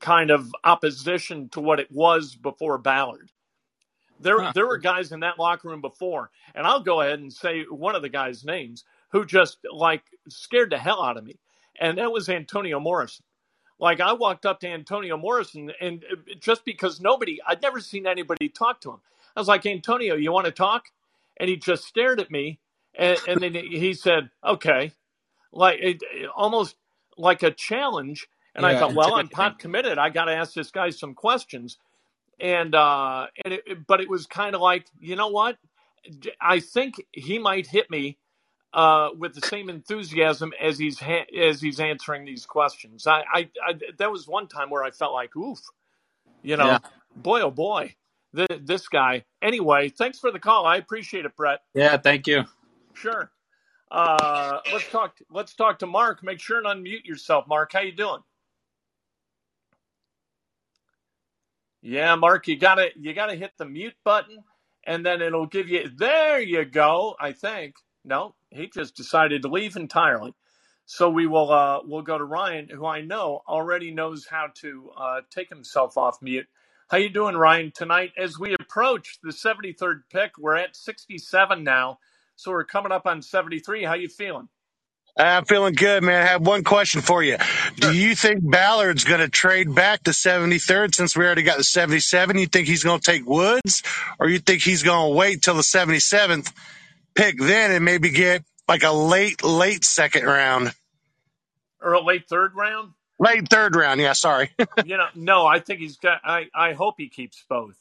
[0.00, 3.30] kind of opposition to what it was before Ballard.
[4.20, 4.54] There, Huh.
[4.54, 7.96] there were guys in that locker room before, and I'll go ahead and say one
[7.96, 11.38] of the guys' names who just like scared the hell out of me,
[11.80, 13.24] and that was Antonio Morrison.
[13.80, 16.04] Like I walked up to Antonio Morrison, and
[16.40, 19.00] just because nobody, I'd never seen anybody talk to him,
[19.36, 20.86] I was like, Antonio, you want to talk?
[21.38, 22.60] And he just stared at me,
[22.96, 24.92] and, and then he said, "Okay,"
[25.52, 26.76] like it, it- almost
[27.18, 28.28] like a challenge.
[28.54, 29.98] And I thought, well, I'm pot committed.
[29.98, 31.78] I got to ask this guy some questions.
[32.40, 35.58] And uh, and it- but it was kind of like, you know what?
[36.40, 38.18] I think he might hit me
[38.72, 43.06] uh, with the same enthusiasm as he's ha- as he's answering these questions.
[43.06, 45.60] I, I, I that was one time where I felt like, oof,
[46.42, 46.78] you know, Yeah.
[47.16, 47.94] boy oh boy,
[48.34, 49.24] th- this guy.
[49.42, 50.66] Anyway, thanks for the call.
[50.66, 51.60] I appreciate it, Brett.
[51.74, 52.44] Yeah, thank you.
[52.94, 53.30] Sure.
[53.90, 55.18] Uh, let's talk.
[55.30, 56.22] Let's talk to Mark.
[56.24, 57.72] Make sure and unmute yourself, Mark.
[57.74, 58.20] How you doing?
[61.82, 64.38] Yeah, Mark, you gotta you gotta hit the mute button,
[64.84, 65.90] and then it'll give you.
[65.94, 67.16] There you go.
[67.20, 67.74] I think.
[68.04, 70.34] No, he just decided to leave entirely.
[70.84, 74.90] So we will uh, we'll go to Ryan, who I know already knows how to
[74.96, 76.46] uh, take himself off mute.
[76.90, 77.72] How you doing, Ryan?
[77.74, 81.98] Tonight, as we approach the 73rd pick, we're at 67 now,
[82.36, 83.84] so we're coming up on 73.
[83.84, 84.48] How you feeling?
[85.16, 86.22] I'm feeling good, man.
[86.22, 87.36] I have one question for you.
[87.76, 91.64] Do you think Ballard's going to trade back to 73rd since we already got the
[91.64, 92.38] 77?
[92.38, 93.82] You think he's going to take Woods,
[94.18, 96.50] or you think he's going to wait till the 77th
[97.14, 100.72] pick then and maybe get like a late, late second round,
[101.82, 102.92] Or a late third round?
[103.18, 104.00] late third round?
[104.00, 104.50] Yeah, sorry.
[104.82, 106.20] You know, no, I think he's got.
[106.24, 107.76] I I hope he keeps both.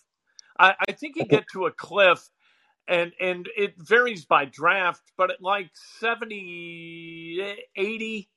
[0.60, 2.30] I I think you get to a cliff,
[2.88, 8.30] and and it varies by draft, but at like 70, 80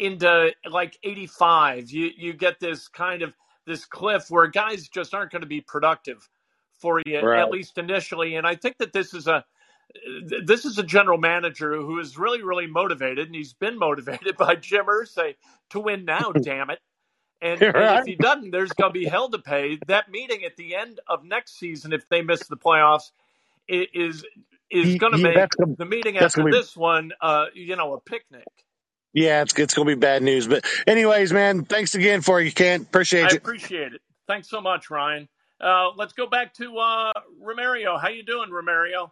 [0.00, 3.34] into like 85, you you get this kind of
[3.66, 6.28] this cliff where guys just aren't going to be productive
[6.80, 7.34] for you Right.
[7.34, 8.36] at least initially.
[8.36, 9.44] And I think that this is a
[10.44, 14.54] this is a general manager who is really really motivated, and he's been motivated by
[14.54, 15.34] Jim Irsay
[15.70, 16.32] to win now.
[16.42, 16.80] damn it.
[17.42, 17.98] And, and Right.
[18.00, 19.78] if he doesn't, there's going to be hell to pay.
[19.86, 23.10] That meeting at the end of next season, if they miss the playoffs,
[23.68, 24.24] is
[24.70, 28.00] is going to make gonna- the meeting after be- this one, uh, you know, a
[28.00, 28.44] picnic.
[29.12, 30.48] Yeah, it's it's going to be bad news.
[30.48, 32.84] But anyways, man, thanks again for you, Kent.
[32.88, 34.00] Appreciate I appreciate it.
[34.26, 35.28] Thanks so much, Ryan.
[35.60, 37.12] Uh, let's go back to uh,
[37.42, 38.00] Romario.
[38.00, 39.10] How you doing, Romario?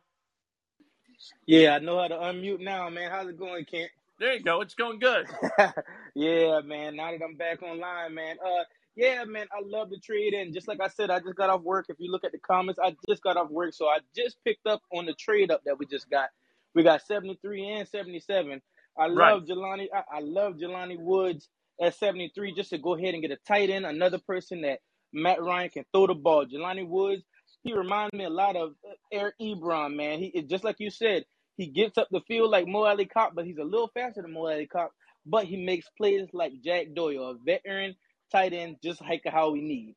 [1.46, 3.10] Yeah, I know how to unmute now, man.
[3.10, 3.90] How's it going, Kent?
[4.20, 4.62] There you go.
[4.62, 5.26] It's going good.
[6.16, 6.96] yeah, man.
[6.96, 8.36] Now that I'm back online, man.
[8.44, 8.64] Uh,
[8.96, 9.46] yeah, man.
[9.52, 11.86] I love the trade, and just like I said, I just got off work.
[11.90, 14.66] If you look at the comments, I just got off work, so I just picked
[14.66, 16.30] up on the trade up that we just got.
[16.74, 18.62] We got 73 and 77.
[18.98, 19.34] I Right.
[19.34, 19.88] love Jelani.
[19.94, 21.48] I, I love Jelani Woods
[21.82, 24.80] at 73 just to go ahead and get a tight end, another person that
[25.12, 26.46] Matt Ryan can throw the ball.
[26.46, 27.24] Jelani Woods,
[27.62, 28.74] he reminds me a lot of
[29.12, 30.18] Eric Ebron, man.
[30.18, 31.24] He just like you said,
[31.56, 34.46] he gets up the field like Mo Alie-Cox, but he's a little faster than Mo
[34.46, 34.94] Alie-Cox.
[35.24, 37.94] But he makes plays like Jack Doyle, a veteran
[38.32, 39.94] tight end, just like how we need.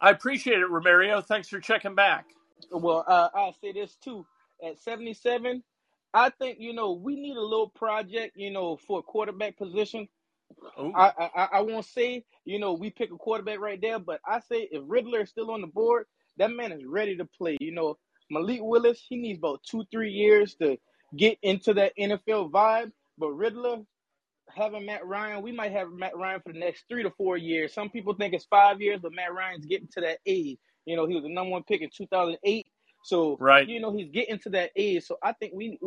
[0.00, 1.24] I appreciate it, Romario.
[1.24, 2.26] Thanks for checking back.
[2.70, 4.26] Well, uh, I'll say this too.
[4.66, 5.62] At 77,
[6.12, 10.08] I think you know we need a little project, you know, for a quarterback position.
[10.78, 10.92] Ooh.
[10.94, 14.40] I, I I won't say you know we pick a quarterback right there, but I
[14.40, 16.06] say if Riddler is still on the board,
[16.40, 17.56] that man is ready to play.
[17.60, 17.96] You know,
[18.30, 20.76] Malik Willis, he needs about two three years to
[21.16, 23.78] get into that NFL vibe, but Riddler,
[24.54, 27.74] having Matt Ryan, we might have Matt Ryan for the next three to four years.
[27.74, 30.58] Some people think it's five years, but Matt Ryan's getting to that age.
[30.86, 32.66] You know, he was the number one pick in 2008.
[33.02, 33.66] So, right.
[33.66, 35.04] you know, he's getting to that age.
[35.04, 35.78] So I think we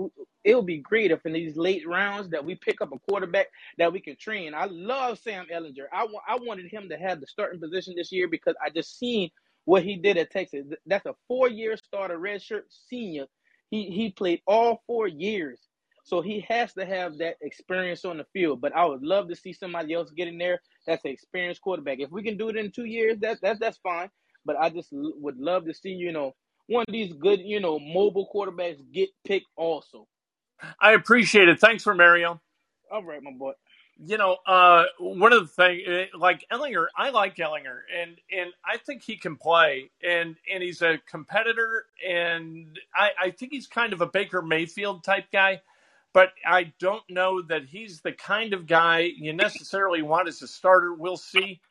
[0.43, 3.47] it'll be great if in these late rounds that we pick up a quarterback
[3.77, 4.53] that we can train.
[4.53, 5.85] I love Sam Ehlinger.
[5.91, 9.29] I, I wanted him to have the starting position this year because I just seen
[9.65, 10.65] what he did at Texas.
[10.85, 13.25] That's a four-year starter, redshirt senior.
[13.69, 15.59] He he played all four years.
[16.05, 18.59] So he has to have that experience on the field.
[18.59, 21.99] But I would love to see somebody else get in there that's an experienced quarterback.
[21.99, 24.09] If we can do it in two years, that's that's that's fine.
[24.45, 26.35] But I just would love to see, you know,
[26.67, 30.07] one of these good, you know, mobile quarterbacks get picked also.
[30.81, 31.59] I appreciate it.
[31.59, 32.41] Thanks for Mario.
[32.91, 33.53] All right, my boy.
[33.97, 38.77] You know, uh, one of the things, like Ehlinger, I like Ehlinger, and and I
[38.77, 43.93] think he can play, and and he's a competitor, and I, I think he's kind
[43.93, 45.61] of a Baker Mayfield type guy,
[46.11, 50.47] but I don't know that he's the kind of guy you necessarily want as a
[50.47, 50.93] starter.
[50.93, 51.61] We'll see.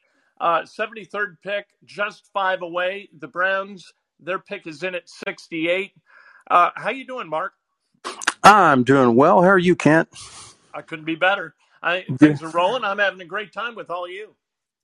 [0.41, 3.09] Uh, 73rd pick, just five away.
[3.19, 5.93] The Browns, their pick is in at 68.
[6.51, 7.53] Uh, how you doing, Mark?
[8.43, 9.43] I'm doing well.
[9.43, 10.09] How are you, Kent?
[10.75, 11.55] I couldn't be better.
[11.83, 12.85] I, things are rolling.
[12.85, 14.35] I'm having a great time with all of you.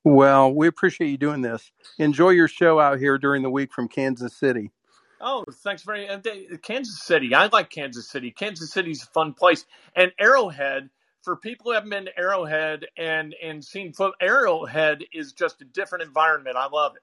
[0.05, 1.71] Well, we appreciate you doing this.
[1.99, 4.73] Enjoy your show out here during the week from Kansas City.
[5.21, 6.21] Oh, thanks very uh,
[6.63, 7.35] Kansas City.
[7.35, 8.31] I like Kansas City.
[8.31, 9.67] Kansas City's a fun place.
[9.97, 10.91] And Arrowhead,
[11.23, 15.65] for people who haven't been to Arrowhead and and seen foot, Arrowhead is just a
[15.65, 16.57] different environment.
[16.57, 17.03] I love it.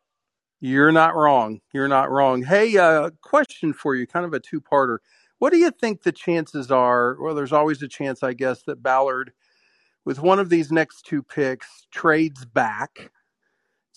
[0.62, 1.60] You're not wrong.
[1.74, 2.42] You're not wrong.
[2.44, 5.00] Hey, uh, question for you, kind of a two-parter.
[5.38, 7.18] What do you think the chances are?
[7.20, 9.34] Well, there's always a chance, I guess, that Ballard,
[10.06, 13.12] with one of these next two picks, trades back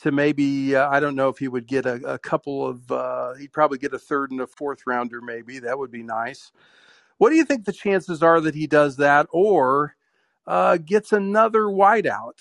[0.01, 3.35] to maybe uh, I don't know if he would get a, a couple of uh,
[3.35, 6.53] he'd probably get a third and a fourth rounder maybe that would be nice.
[7.19, 9.97] What do you think the chances are that he does that or
[10.47, 12.35] uh, gets another wideout?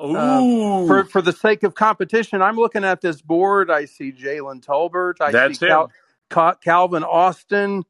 [0.00, 0.86] Ooh.
[0.86, 3.70] for for the sake of competition, I'm looking at this board.
[3.70, 5.14] I see Jalen Tolbert.
[5.20, 5.90] I That's see Cal-
[6.30, 7.84] Cal- Calvin Austin.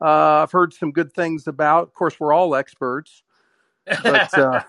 [0.00, 1.84] Uh, I've heard some good things about.
[1.84, 3.23] Of course, we're all experts.
[4.02, 4.62] But uh,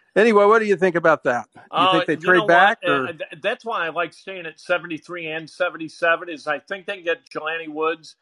[0.16, 1.46] anyway, what do you think about that?
[1.76, 2.80] You Uh, think they you trade know back?
[2.86, 3.10] Or?
[3.10, 3.12] Uh,
[3.42, 7.30] that's why I like staying at 73 and 77 is I think they can get
[7.30, 8.16] Jelani Woods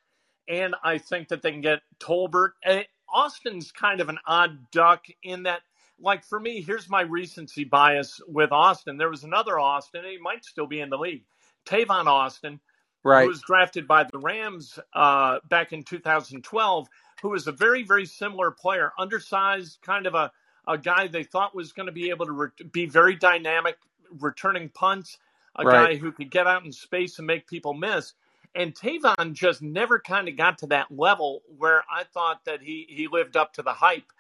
[0.49, 2.51] and I think that they can get Tolbert.
[2.67, 5.61] Uh, Austin's kind of an odd duck in that
[6.01, 8.97] like for me, here's my recency bias with Austin.
[8.99, 11.25] There was another Austin, and he might still be in the league.
[11.67, 12.61] Tavon Austin,
[13.05, 13.25] right.
[13.25, 16.89] who was drafted by the Rams uh, back in 2012,
[17.23, 20.33] who was a very, very similar player, undersized, kind of a,
[20.69, 23.77] a guy they thought was going to be able to re- be very dynamic,
[24.21, 25.19] returning punts,
[25.57, 25.91] a Right.
[25.93, 28.15] guy who could get out in space and make people miss.
[28.55, 32.87] And Tavon just never kind of got to that level where I thought that he
[32.91, 34.13] he lived up to the hype.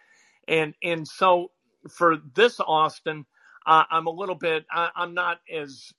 [0.49, 1.51] And and so
[1.91, 3.26] for this Austin,
[3.66, 4.66] uh, I'm a little bit.
[4.72, 5.93] I, I'm not as.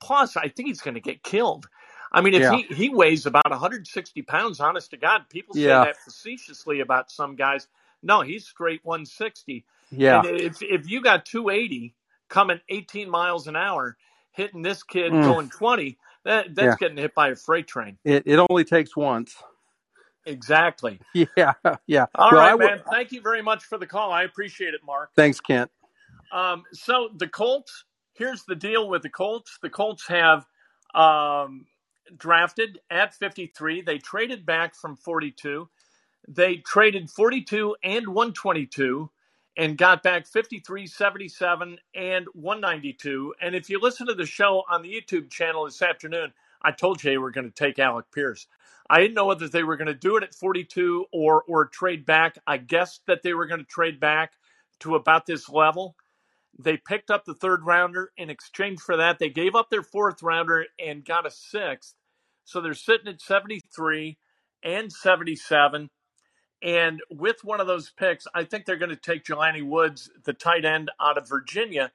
[0.00, 1.68] Plus, I think he's going to get killed.
[2.12, 2.56] I mean, if Yeah.
[2.56, 5.84] he he weighs about 160 pounds, honest to God, people say Yeah.
[5.84, 7.68] that facetiously about some guys.
[8.02, 9.64] No, he's straight 160.
[9.90, 10.20] Yeah.
[10.24, 11.94] And if if you got 280
[12.28, 13.96] coming 18 miles an hour,
[14.32, 15.22] hitting this kid Mm.
[15.24, 16.76] going 20, that that's Yeah.
[16.78, 17.98] getting hit by a freight train.
[18.04, 19.36] It it only takes once.
[20.24, 21.00] Exactly.
[21.36, 21.52] Yeah.
[21.86, 22.06] Yeah.
[22.14, 22.82] All well, right, would- man.
[22.90, 24.12] Thank you very much for the call.
[24.12, 25.10] I appreciate it, Mark.
[25.16, 25.70] Thanks, Kent.
[26.30, 27.84] Um, so the Colts.
[28.14, 29.58] Here's the deal with the Colts.
[29.62, 30.46] The Colts have
[30.94, 31.66] um,
[32.16, 33.82] drafted at 53.
[33.82, 35.68] They traded back from 42.
[36.28, 39.10] They traded 42 and 122
[39.56, 43.34] and got back 53, 77, and 192.
[43.40, 46.32] And if you listen to the show on the YouTube channel this afternoon,
[46.62, 48.46] I told you they were going to take Alec Pierce.
[48.88, 52.06] I didn't know whether they were going to do it at 42 or or trade
[52.06, 52.38] back.
[52.46, 54.32] I guessed that they were going to trade back
[54.80, 55.96] to about this level.
[56.62, 59.18] They picked up the third rounder in exchange for that.
[59.18, 61.94] They gave up their fourth rounder and got a sixth.
[62.44, 64.18] So they're sitting at 73
[64.62, 65.90] and 77.
[66.62, 70.32] And with one of those picks, I think they're going to take Jelani Woods, the
[70.32, 71.90] tight end out of Virginia,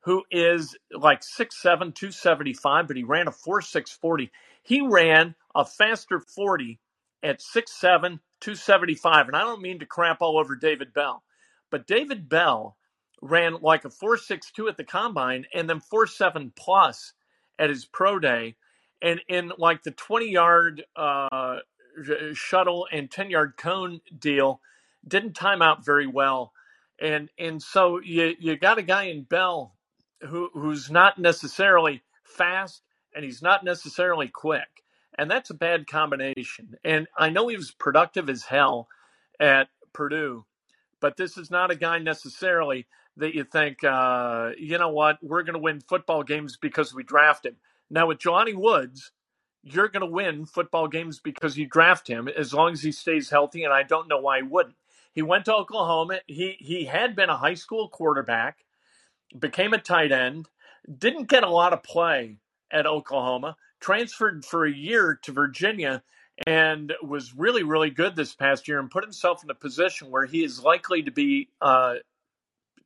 [0.00, 4.30] who is like 6'7, 275, but he ran a 4'640.
[4.62, 6.78] He ran a faster 40
[7.22, 9.28] at 6'7, 275.
[9.28, 11.22] And I don't mean to crap all over David Bell,
[11.70, 12.76] but David Bell
[13.20, 17.12] ran like a 4.62 at the combine and then 4.7 plus
[17.58, 18.56] at his pro day.
[19.02, 21.58] And in like the 20 yard uh,
[22.34, 24.60] shuttle and 10 yard cone deal
[25.06, 26.52] didn't time out very well.
[27.00, 29.74] And and so you you got a guy in bell
[30.20, 32.82] who who's not necessarily fast
[33.14, 34.68] and he's not necessarily quick.
[35.16, 36.76] And that's a bad combination.
[36.84, 38.88] And i know he was productive as hell
[39.38, 40.44] at purdue
[41.00, 42.86] but this is not a guy necessarily
[43.20, 47.02] that you think, uh, you know what, we're going to win football games because we
[47.02, 47.56] draft him.
[47.88, 49.12] Now, with Johnny Woods,
[49.62, 53.30] you're going to win football games because you draft him as long as he stays
[53.30, 54.76] healthy, and I don't know why he wouldn't.
[55.12, 56.20] He went to Oklahoma.
[56.26, 58.64] He he had been a high school quarterback,
[59.38, 60.48] became a tight end,
[60.98, 62.36] didn't get a lot of play
[62.70, 66.02] at Oklahoma, transferred for a year to Virginia,
[66.46, 70.26] and was really really good this past year, and put himself in a position where
[70.26, 71.94] he is likely to be uh,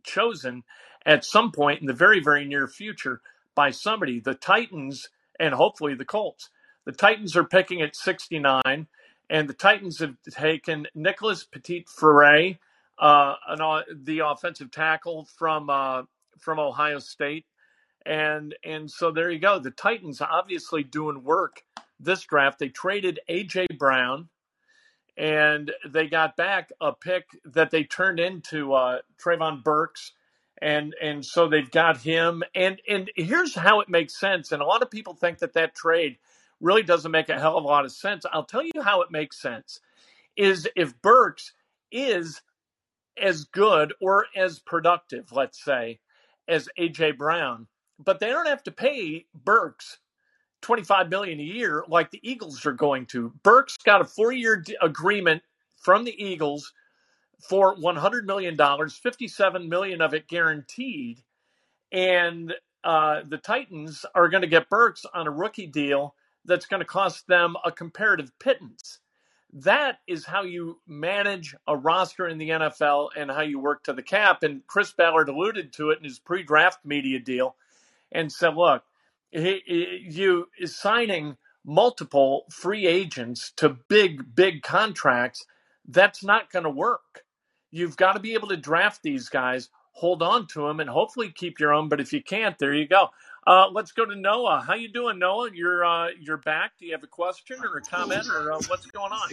[0.05, 0.62] chosen
[1.05, 3.20] at some point in the very, very near future
[3.55, 4.20] by somebody.
[4.20, 6.50] The Titans and hopefully the Colts.
[6.84, 8.86] The Titans are picking at 69,
[9.30, 12.59] and the Titans have taken Nicholas Petit Frere,
[12.98, 16.02] uh, an, the offensive tackle from uh,
[16.38, 17.46] from Ohio State,
[18.05, 19.59] and and so there you go.
[19.59, 21.64] The Titans obviously doing work
[21.98, 22.59] this draft.
[22.59, 24.28] They traded AJ Brown
[25.16, 30.12] and they got back a pick that they turned into uh, Treylon Burks,
[30.60, 32.42] and and so they've got him.
[32.54, 34.52] And and here's how it makes sense.
[34.52, 36.18] And a lot of people think that that trade
[36.60, 38.24] really doesn't make a hell of a lot of sense.
[38.32, 39.80] I'll tell you how it makes sense.
[40.36, 41.52] Is if Burks
[41.92, 42.42] is
[43.20, 46.00] as good or as productive, let's say,
[46.48, 49.98] as AJ Brown, but they don't have to pay Burks
[50.64, 53.32] 25 million a year like the Eagles are going to.
[53.44, 55.42] Burks got a 4-year d- agreement
[55.78, 56.74] from the Eagles
[57.48, 61.22] for 100 million dollars, 57 million of it guaranteed,
[61.92, 62.54] and
[62.84, 66.86] uh, the Titans are going to get Burks on a rookie deal that's going to
[66.86, 69.00] cost them a comparative pittance.
[69.52, 73.94] That is how you manage a roster in the NFL and how you work to
[73.94, 74.42] the cap.
[74.42, 77.56] And Chris Ballard alluded to it in his pre-draft media deal
[78.12, 78.84] and said, "Look,
[79.35, 85.45] you signing multiple free agents to big, big contracts,
[85.89, 87.24] that's not going to work.
[87.72, 91.32] You've got to be able to draft these guys, hold on to them, and hopefully
[91.35, 91.89] keep your own.
[91.89, 93.09] But if you can't, there you go.
[93.47, 94.64] Uh, let's go to Noah.
[94.66, 95.51] How you doing, Noah?
[95.53, 96.72] You're uh, you're back.
[96.78, 99.30] Do you have a question or a comment or uh, what's going on?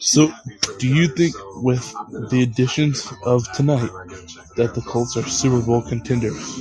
[0.00, 0.32] So,
[0.78, 1.94] do you think with
[2.30, 3.90] the additions of tonight
[4.56, 6.60] that the Colts are Super Bowl contenders?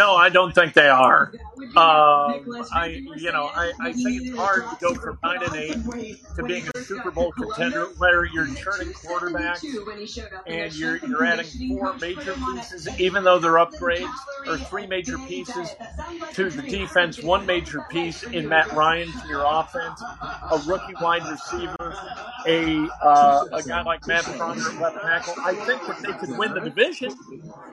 [0.00, 1.30] No, I don't think they are.
[1.58, 6.16] Um, I, you know, I, I think it's hard to go from nine and eight
[6.36, 9.62] to being a Super Bowl contender where you're churning quarterbacks
[10.46, 14.10] and you're you're adding four major pieces, even though they're upgrades,
[14.46, 15.68] or three major pieces
[16.32, 21.28] to the defense, one major piece in Matt Ryan to your offense, a rookie wide
[21.30, 21.94] receiver,
[22.46, 25.34] a uh, a guy like Matt Stronger at left tackle.
[25.44, 27.14] I think that they could win the division.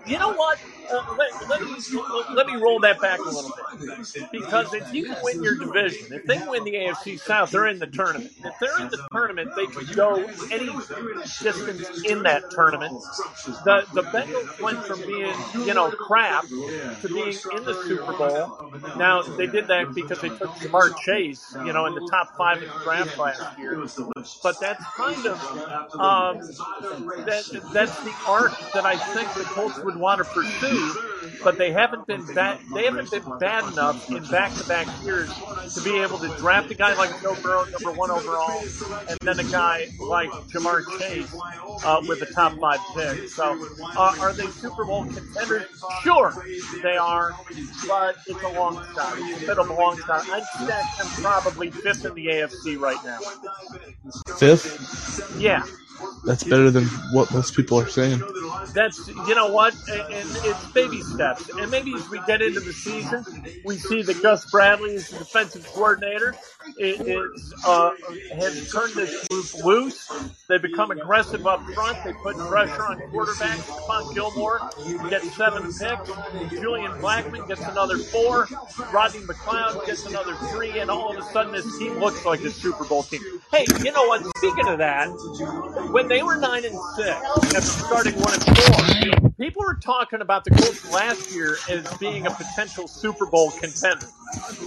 [0.05, 0.59] You know what?
[0.89, 1.80] Uh, let, let, me,
[2.34, 4.32] let me roll that back a little bit.
[4.32, 7.88] Because if you win your division, if they win the AFC South, they're in the
[7.88, 8.32] tournament.
[8.43, 10.15] If they're in the tournament, they can go
[10.51, 10.72] any
[11.41, 12.93] distance in that tournament.
[13.65, 15.34] The the Bengals went from being,
[15.65, 18.72] you know, crap to being in the Super Bowl.
[18.97, 22.61] Now they did that because they took Ja'Marr Chase, you know, in the top five
[22.61, 23.86] in the draft last year.
[24.43, 25.41] But that's kind of
[25.99, 26.38] um,
[27.26, 31.07] that that's the arc that I think the Colts would want to pursue,
[31.43, 32.59] but they haven't been bad.
[32.73, 35.30] They haven't been bad enough in back-to-back years
[35.75, 38.63] to be able to draft a guy like Joe Burrow, number one overall,
[39.09, 41.34] and then a guy like Ja'Marr Chase
[41.86, 43.30] uh, with a top five pick.
[43.30, 43.57] So,
[43.97, 45.65] uh, are they Super Bowl contenders?
[46.03, 46.34] Sure,
[46.84, 47.36] they are,
[47.88, 49.13] but it's a long shot.
[49.17, 50.25] It's a bit of a long shot.
[50.30, 53.19] I'd stack them probably fifth in the AFC right now.
[54.38, 55.36] Fifth?
[55.39, 55.63] Yeah.
[56.26, 58.22] That's better than what most people are saying.
[58.74, 61.50] That's you know what, and it's baby steps.
[61.50, 63.26] And maybe as we get into the season,
[63.64, 66.36] we see that Gus Bradley is the defensive coordinator.
[66.78, 67.91] Is uh,
[68.36, 70.11] has turned this group loose.
[70.47, 72.03] They become aggressive up front.
[72.03, 73.61] They put pressure on quarterbacks.
[73.61, 74.59] Stephon Gilmore
[75.09, 76.51] gets seven picks.
[76.59, 78.47] Julian Blackmon gets another four.
[78.91, 82.51] Rodney McLeod gets another three, and all of a sudden this team looks like a
[82.51, 83.22] Super Bowl team.
[83.51, 84.26] Hey, you know what?
[84.38, 85.07] Speaking of that,
[85.91, 87.18] when they were nine and six
[87.55, 92.26] after starting one and four, people were talking about the Colts last year as being
[92.26, 94.08] a potential Super Bowl contender.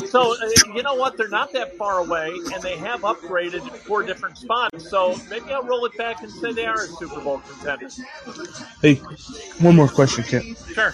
[0.07, 1.17] So uh, you know what?
[1.17, 4.89] They're not that far away, and they have upgraded four different spots.
[4.89, 7.89] So maybe I'll roll it back and say they are a Super Bowl contender.
[8.81, 8.95] Hey,
[9.59, 10.59] one more question, Kent.
[10.73, 10.93] Sure.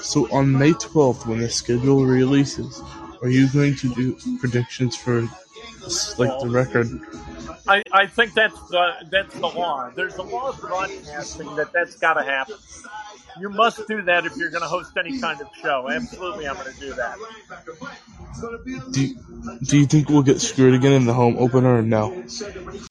[0.00, 2.80] So on May 12th, when the schedule releases,
[3.22, 5.22] are you going to do predictions for
[6.18, 6.88] like the record?
[7.68, 9.90] I, I think that's the that's the law.
[9.94, 12.56] There's a law of broadcasting that that's got to happen.
[13.40, 15.88] You must do that if you're going to host any kind of show.
[15.88, 17.18] Absolutely, I'm going to do that.
[18.92, 19.14] Do you,
[19.64, 22.12] do you think we'll get screwed again in the home opener or no?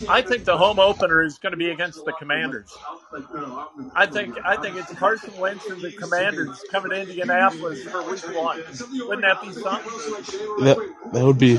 [0.10, 2.76] I think the home opener is going to be against the Commanders.
[3.96, 8.24] I think I think it's Carson Wentz and the Commanders coming to Indianapolis for Week
[8.36, 8.62] One.
[9.08, 9.92] Wouldn't that be something?
[10.66, 11.56] That that would be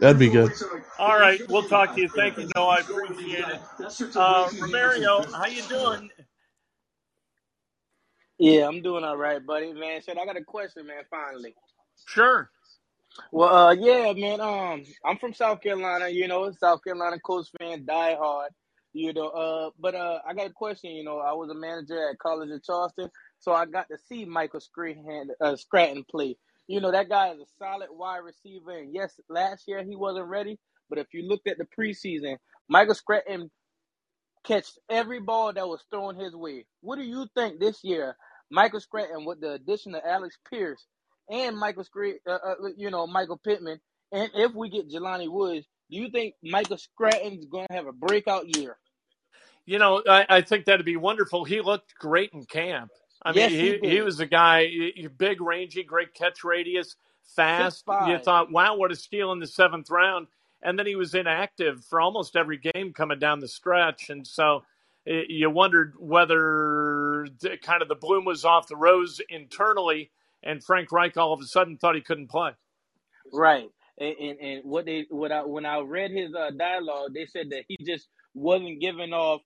[0.00, 0.52] that'd be good.
[0.98, 2.08] All right, we'll talk to you.
[2.08, 2.68] Thank you, Noah.
[2.68, 3.60] I appreciate it.
[4.16, 6.10] Uh, Romario, how you doing?
[8.38, 9.72] Yeah, I'm doing all right, buddy.
[9.74, 11.04] Man, shit, I got a question, man.
[11.10, 11.56] Finally.
[12.06, 12.50] Sure.
[13.32, 14.40] Well, uh, yeah, man.
[14.40, 16.08] Um, I'm from South Carolina.
[16.08, 18.52] You know, South Carolina Colts fan, die hard.
[18.94, 20.92] You know, uh, but uh, I got a question.
[20.92, 24.24] You know, I was a manager at College of Charleston, so I got to see
[24.24, 26.36] Michael Scranton, uh, Scranton play.
[26.68, 30.26] You know, that guy is a solid wide receiver, and yes, last year he wasn't
[30.28, 30.58] ready,
[30.90, 33.50] but if you looked at the preseason, Michael Scranton
[34.44, 36.66] catched every ball that was thrown his way.
[36.80, 38.16] What do you think this year,
[38.50, 40.86] Michael Scranton, with the addition of Alec Pierce
[41.30, 43.80] and Michael Scranton, uh, uh, you know, Michael Pittman,
[44.12, 47.92] and if we get Jelani Woods, do you think Michael Scranton's going to have a
[47.92, 48.76] breakout year?
[49.66, 51.44] You know, I, I think that'd be wonderful.
[51.44, 52.90] He looked great in camp.
[53.22, 54.66] I Yes, mean, he he, he was a guy,
[55.16, 56.96] big, rangy, great catch radius,
[57.36, 57.84] fast.
[58.06, 60.28] You thought, wow, what a steal in the seventh round.
[60.62, 64.10] And then he was inactive for almost every game coming down the stretch.
[64.10, 64.64] And so
[65.08, 70.10] you wondered whether the, kind of the bloom was off the rose internally,
[70.42, 72.52] and Frank Reich all of a sudden thought he couldn't play.
[73.32, 73.68] Right.
[73.98, 77.50] And, and and what they what I when I read his uh, dialogue, they said
[77.50, 79.40] that he just wasn't giving off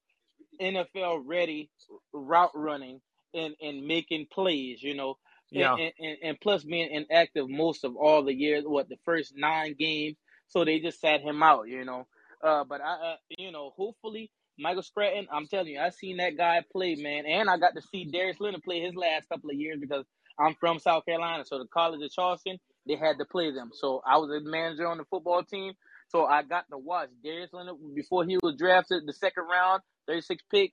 [0.60, 1.70] NFL ready
[2.12, 3.00] route running
[3.32, 5.16] and and making plays, you know.
[5.50, 5.74] Yeah.
[5.74, 9.74] And, and, and plus being inactive most of all the years, what the first nine
[9.78, 10.16] games,
[10.48, 12.06] so they just sat him out, you know.
[12.42, 16.36] Uh, but I, uh, you know, hopefully Michael Stratton, I'm telling you, I seen that
[16.36, 19.56] guy play, man, and I got to see Darius Leonard play his last couple of
[19.56, 20.04] years because
[20.38, 23.70] I'm from South Carolina, so the College of Charleston they had to play them.
[23.72, 25.74] So I was a manager on the football team,
[26.08, 30.42] so I got to watch Darius Leonard before he was drafted the second round, 36
[30.50, 30.72] pick.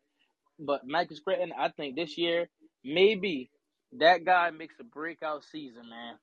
[0.59, 2.49] But Michael Stratton, I think this year
[2.85, 3.51] maybe
[3.99, 6.15] that guy makes a breakout season, man.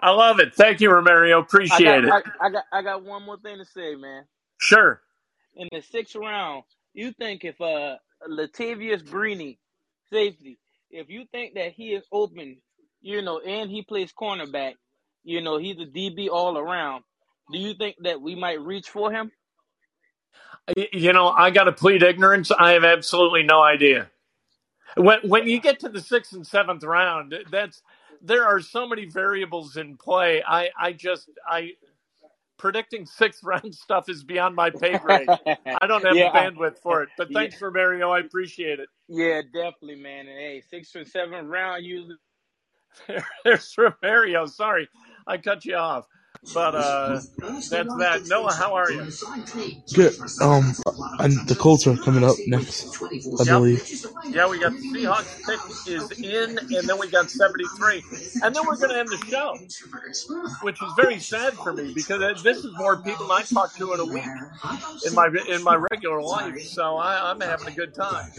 [0.00, 0.54] I love it.
[0.54, 1.40] Thank you, Romario.
[1.70, 2.16] I Appreciate got, it.
[2.40, 4.24] I, I got, I got one more thing to say, man.
[4.60, 5.00] Sure.
[5.56, 7.96] In the sixth round, you think if uh
[8.28, 9.58] Latavious Brini,
[10.12, 10.58] safety,
[10.90, 12.58] if you think that he is open,
[13.02, 14.74] you know, and he plays cornerback,
[15.24, 17.04] you know, he's a DB all around.
[17.52, 19.32] Do you think that we might reach for him?
[20.92, 22.50] You know, I got to plead ignorance.
[22.52, 24.10] I have absolutely no idea.
[24.96, 27.82] When when you get to the sixth and seventh round, that's
[28.22, 30.42] there are so many variables in play.
[30.46, 31.72] I I just I
[32.58, 35.32] predicting sixth round stuff is beyond my pay grade.
[35.80, 37.10] I don't have yeah, the bandwidth for it.
[37.16, 38.10] But yeah, thanks for Mario.
[38.10, 38.88] I appreciate it.
[39.08, 40.28] yeah, definitely, man.
[40.28, 42.16] And hey, sixth or seventh round usually.
[43.44, 44.48] There's Romario.
[44.48, 44.88] Sorry,
[45.26, 46.06] I cut you off.
[46.54, 47.20] But uh,
[47.70, 48.26] that's that.
[48.26, 49.08] Noah, how are you?
[49.94, 50.14] Good.
[50.40, 50.74] Um,
[51.18, 53.46] and the Colts are coming up next, I Yep.
[53.46, 53.88] believe.
[54.30, 58.02] Yeah, we got the Seahawks pick is in, and then we got 73.
[58.42, 59.58] And then we're going to end the show,
[60.62, 64.00] which is very sad for me because this is more people I talk to in
[64.00, 64.24] a week
[65.06, 66.60] in my in my regular life.
[66.60, 68.30] So I, I'm having a good time.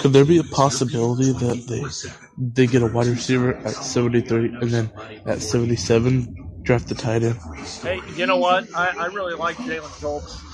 [0.00, 1.84] Could there be a possibility that they
[2.36, 4.90] they get a wide receiver at 73 and then
[5.24, 7.38] at 77 draft the tight end?
[7.82, 8.74] Hey, you know what?
[8.74, 10.48] I, I really like Jalen Tolbert.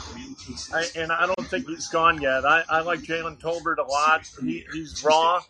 [0.72, 2.46] I, and I don't think he's gone yet.
[2.46, 4.26] I, I like Jalen Tolbert a lot.
[4.40, 5.40] He, he's raw,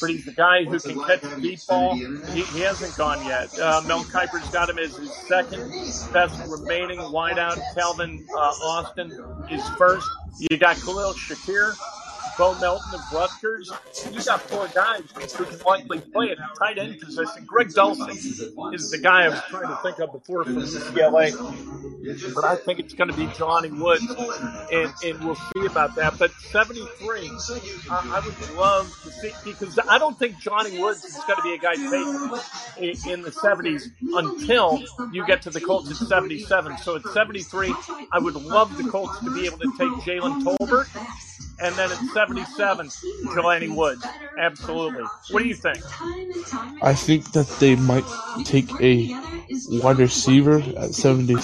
[0.00, 1.94] but he's the guy who can catch the deep ball.
[1.94, 3.56] He, he hasn't gone yet.
[3.58, 5.70] Uh, Mel Kiper's got him as his second
[6.12, 7.60] best remaining wideout.
[7.74, 9.12] Calvin uh, Austin
[9.50, 10.08] is first.
[10.38, 11.76] You got Khalil Shakir,
[12.38, 13.72] Bo Melton of Rutgers.
[14.12, 15.02] You got four guys
[15.34, 17.44] who can likely play at the tight end position.
[17.46, 22.44] Greg Dulcich is the guy I was trying to think of before from UCLA, but
[22.44, 24.04] I think it's going to be Jelani Woods,
[24.70, 26.18] and, and we'll see about that.
[26.18, 27.60] But 73, uh,
[27.90, 31.54] I would love to see, because I don't think Jelani Woods is going to be
[31.54, 34.82] a guy taken in the 70s until
[35.12, 36.78] you get to the Colts at 77.
[36.78, 37.74] So at 73,
[38.12, 40.86] I would love the Colts to be able to take Jalen Tolbert.
[41.58, 44.06] And then at 77, Jelani Woods.
[44.38, 45.04] Absolutely.
[45.30, 45.78] What do you think?
[46.82, 48.04] I think that they might
[48.44, 49.08] take a
[49.82, 51.34] wide receiver at 70.
[51.34, 51.42] At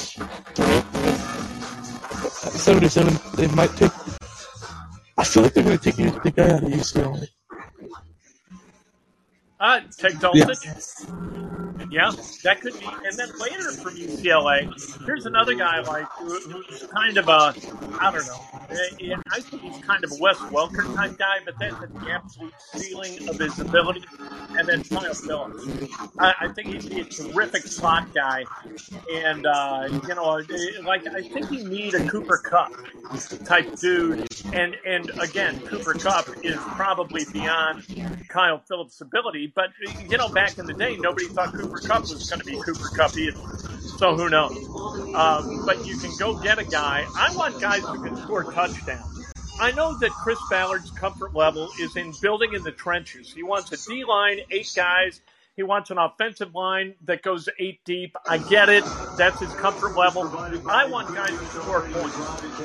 [2.53, 3.93] 77, they might take.
[5.17, 7.29] I feel like they're going to take the guy out of UCLA.
[9.63, 9.81] Uh.
[10.35, 10.45] Yeah.
[11.89, 12.11] yeah,
[12.43, 12.87] that could be.
[12.87, 17.55] And then later from UCLA, here's another guy like who's kind of a,
[18.01, 18.41] I don't know.
[18.71, 22.11] Eh, I think he's kind of a Wes Welker type guy, but that's at the
[22.11, 24.03] absolute ceiling of his ability.
[24.59, 25.67] And then Kyle Phillips.
[26.19, 28.45] I, I think he'd be a terrific slot guy.
[29.13, 32.73] And, uh, you know, eh, like, I think you need a Cooper Kupp
[33.45, 34.27] type dude.
[34.53, 37.85] And, and again, Cooper Kupp is probably beyond
[38.29, 39.71] Kyle Phillips' ability but
[40.09, 42.89] you know, back in the day, nobody thought Cooper Kupp was going to be Cooper
[42.97, 43.41] Kupp either.
[43.99, 44.57] So who knows?
[45.15, 47.07] Um, but you can go get a guy.
[47.17, 49.33] I want guys who can score touchdowns.
[49.61, 53.33] I know that Chris Ballard's comfort level is in building in the trenches.
[53.33, 55.21] He wants a D line, eight guys.
[55.55, 58.17] He wants an offensive line that goes eight deep.
[58.27, 58.85] I get it.
[59.19, 60.27] That's his comfort level.
[60.67, 62.17] I want guys to score points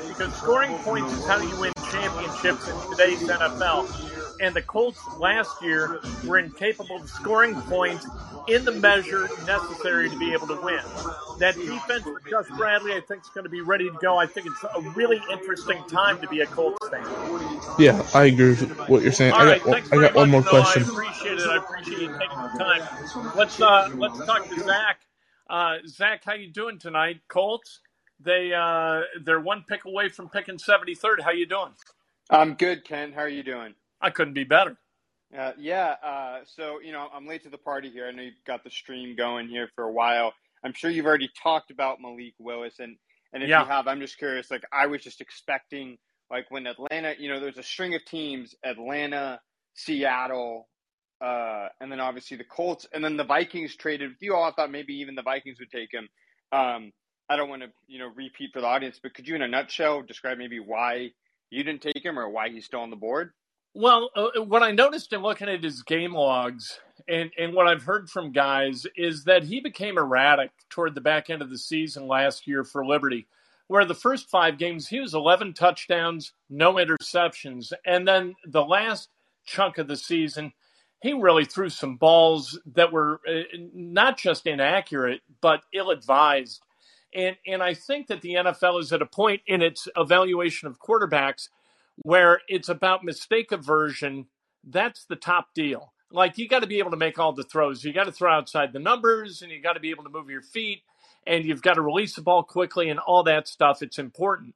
[0.08, 4.07] because scoring points is how you win championships in today's NFL
[4.40, 8.06] and the Colts last year were incapable of scoring points
[8.48, 10.80] in the measure necessary to be able to win.
[11.38, 14.16] That defense with Gus Bradley, I think, is going to be ready to go.
[14.16, 17.04] I think it's a really interesting time to be a Colts fan.
[17.78, 19.32] Yeah, I agree with what you're saying.
[19.32, 20.84] All I right, got, thanks I got very one more much, question.
[20.84, 21.46] I appreciate it.
[21.46, 23.32] I appreciate you taking the time.
[23.36, 25.00] Let's uh, let's talk to Zach.
[25.48, 27.20] Uh, Zach, how you doing tonight?
[27.28, 27.80] Colts.
[28.20, 31.22] They uh, they're one pick away from picking 73rd.
[31.22, 31.72] How you doing?
[32.30, 33.12] I'm good, Ken.
[33.12, 33.74] How are you doing?
[34.00, 34.76] I couldn't be better.
[35.36, 35.96] Uh, yeah.
[36.02, 38.06] Uh, so, you know, I'm late to the party here.
[38.06, 40.32] I know you've got the stream going here for a while.
[40.64, 42.78] I'm sure you've already talked about Malik Willis.
[42.78, 42.96] And,
[43.32, 43.60] and if Yeah.
[43.60, 44.50] you have, I'm just curious.
[44.50, 45.98] Like, I was just expecting,
[46.30, 49.40] like, when Atlanta, you know, there's a string of teams Atlanta,
[49.74, 50.68] Seattle,
[51.20, 54.44] uh, and then obviously the Colts, and then the Vikings traded with you all.
[54.44, 56.08] I thought maybe even the Vikings would take him.
[56.52, 56.92] Um,
[57.28, 59.48] I don't want to, you know, repeat for the audience, but could you, in a
[59.48, 61.10] nutshell, describe maybe why
[61.50, 63.32] you didn't take him or why he's still on the board?
[63.80, 67.84] Well, uh, what I noticed in looking at his game logs and, and what I've
[67.84, 72.08] heard from guys is that he became erratic toward the back end of the season
[72.08, 73.28] last year for Liberty,
[73.68, 77.72] where the first five games he was 11 touchdowns, no interceptions.
[77.86, 79.10] And then the last
[79.46, 80.54] chunk of the season,
[81.00, 86.62] he really threw some balls that were uh, not just inaccurate, but ill advised.
[87.14, 90.80] And, and I think that the NFL is at a point in its evaluation of
[90.80, 91.48] quarterbacks
[92.02, 94.26] where it's about mistake aversion.
[94.64, 95.92] That's the top deal.
[96.10, 97.84] Like you got to be able to make all the throws.
[97.84, 100.30] You got to throw outside the numbers and you got to be able to move
[100.30, 100.82] your feet
[101.26, 103.82] and you've got to release the ball quickly and all that stuff.
[103.82, 104.54] It's important.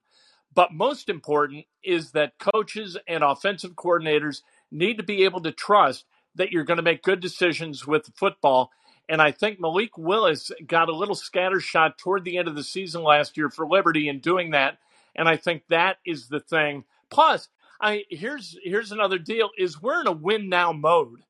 [0.55, 6.05] But most important is that coaches and offensive coordinators need to be able to trust
[6.35, 8.71] that you're going to make good decisions with football.
[9.09, 13.03] And I think Malik Willis got a little scattershot toward the end of the season
[13.03, 14.79] last year for Liberty in doing that.
[15.15, 16.85] And I think that is the thing.
[17.13, 17.49] Plus,
[17.81, 21.21] I here's here's another deal: is we're in a win now mode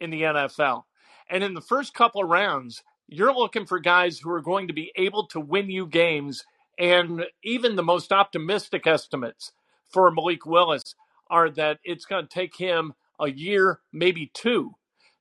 [0.00, 0.84] in the NFL,
[1.28, 4.74] and in the first couple of rounds, you're looking for guys who are going to
[4.74, 6.44] be able to win you games.
[6.78, 9.52] And even the most optimistic estimates
[9.90, 10.94] for Malik Willis
[11.30, 14.72] are that it's going to take him a year, maybe two,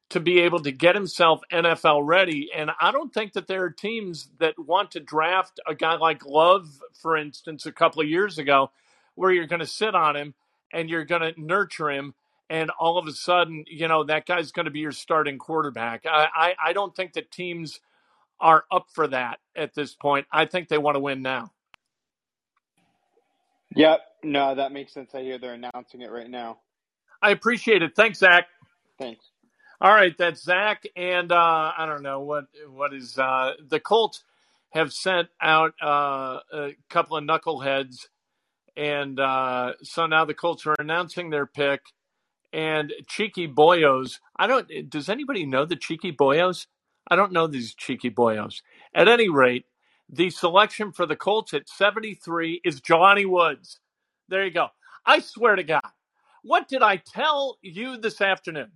[0.10, 2.50] to be able to get himself NFL ready.
[2.56, 6.26] And I don't think that there are teams that want to draft a guy like
[6.26, 6.68] Love,
[7.02, 8.72] for instance, a couple of years ago,
[9.16, 10.34] where you're going to sit on him
[10.72, 12.14] and you're going to nurture him.
[12.50, 16.06] And all of a sudden, you know, that guy's going to be your starting quarterback.
[16.06, 17.80] I, I, I don't think that teams
[18.40, 20.28] are up for that at this point.
[20.32, 21.52] I think they want to win now.
[23.76, 24.02] Yep.
[24.24, 25.16] No, that makes sense.
[25.16, 26.60] I hear they're announcing it right now.
[27.22, 27.96] I appreciate it.
[27.96, 28.48] Thanks, Zach.
[29.00, 29.26] Thanks.
[29.82, 34.24] All right, that's Zach, and uh, I don't know what what is uh, the Colts
[34.70, 38.08] have sent out uh, a couple of knuckleheads,
[38.78, 41.82] and uh, so now the Colts are announcing their pick.
[42.54, 44.70] And Cheeky Boyos, I don't.
[44.90, 46.68] Does anybody know the Cheeky Boyos?
[47.10, 48.62] I don't know these Cheeky Boyos.
[48.96, 49.66] At any rate,
[50.10, 53.80] the selection for the Colts at 73 is Jelani Woods.
[54.30, 54.70] There you go.
[55.06, 55.82] I swear to God,
[56.44, 58.72] What did I tell you this afternoon?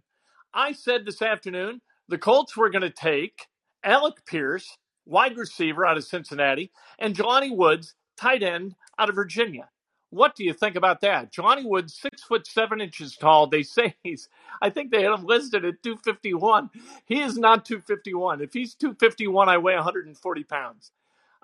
[0.53, 3.47] I said this afternoon the Colts were going to take
[3.83, 9.69] Alec Pierce, wide receiver out of Cincinnati, and Jelani Woods, tight end out of Virginia.
[10.09, 11.33] What do you think about that?
[11.33, 13.47] Jelani Woods, six foot seven inches tall.
[13.47, 14.29] They say he's,
[14.61, 16.69] I think they had him listed at 251.
[17.05, 18.41] He is not 251.
[18.41, 20.91] If he's 251, I weigh 140 pounds.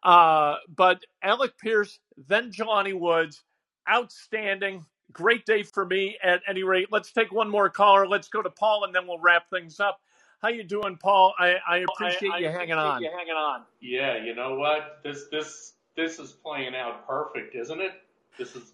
[0.01, 3.43] Uh, but Alec Pierce, then Jelani Woods,
[3.89, 4.85] outstanding.
[5.11, 6.87] Great day for me at any rate.
[6.91, 8.07] Let's take one more caller.
[8.07, 9.99] Let's go to Paul and then we'll wrap things up.
[10.41, 11.33] How you doing, Paul?
[11.39, 13.01] I, I appreciate I, I you hanging appreciate on.
[13.01, 13.61] You hanging on.
[13.79, 14.99] Yeah, you know what?
[15.03, 17.91] This this this is playing out perfect, isn't it?
[18.37, 18.71] This is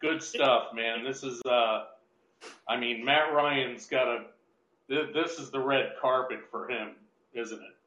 [0.00, 1.04] good stuff, man.
[1.04, 1.84] This is uh
[2.68, 4.24] I mean, Matt Ryan's got a
[4.88, 6.90] this is the red carpet for him,
[7.34, 7.79] isn't it?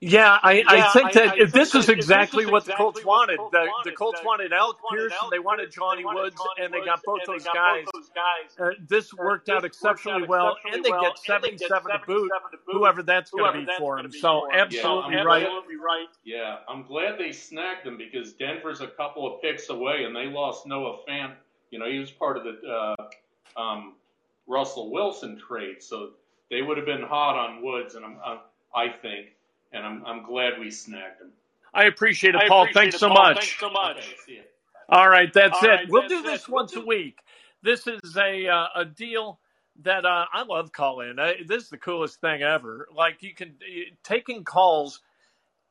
[0.00, 2.44] Yeah, I, I think I- that I if think this is that if this exactly
[2.44, 3.32] is what the Colts what wanted.
[3.34, 6.04] the Colts The, wanted, the Colts the wanted Alec wanted Pierce, they wanted Johnny they
[6.04, 7.84] wanted Woods, Johnny and they got both and they those got guys.
[7.84, 8.58] both those guys.
[8.58, 11.34] Uh, this Uh, worked this out worked exceptionally out well, exceptionally and they well, get
[11.34, 14.08] and they 77 to boot, 77 to boot, whoever that's going to be for gonna
[14.08, 14.12] him.
[14.12, 15.42] So for absolutely yeah, right.
[15.42, 16.08] Absolutely right.
[16.24, 20.26] Yeah, I'm glad they snagged him because Denver's a couple of picks away, and they
[20.26, 21.34] lost Noah Fant.
[21.70, 23.94] You know, he was part of the uh, um,
[24.46, 26.10] Russell Wilson trade, so
[26.50, 28.38] they would have been hot on Woods, and I'm, I'm
[28.74, 29.28] I think,
[29.74, 31.32] and I'm I'm glad we snagged him.
[31.74, 32.64] I appreciate it, I Paul.
[32.64, 33.16] appreciate Thanks it, so Paul.
[33.24, 33.36] much.
[33.40, 33.98] Thanks so much.
[33.98, 34.42] Okay, see ya.
[34.88, 35.68] All right, that's All it.
[35.68, 36.24] right, we'll that's do it.
[36.24, 37.18] this We'll once do- a week.
[37.62, 39.40] This is a uh, a deal
[39.82, 41.18] that uh, I love calling.
[41.18, 42.88] Uh, this is the coolest thing ever.
[42.94, 45.00] Like you can uh, taking calls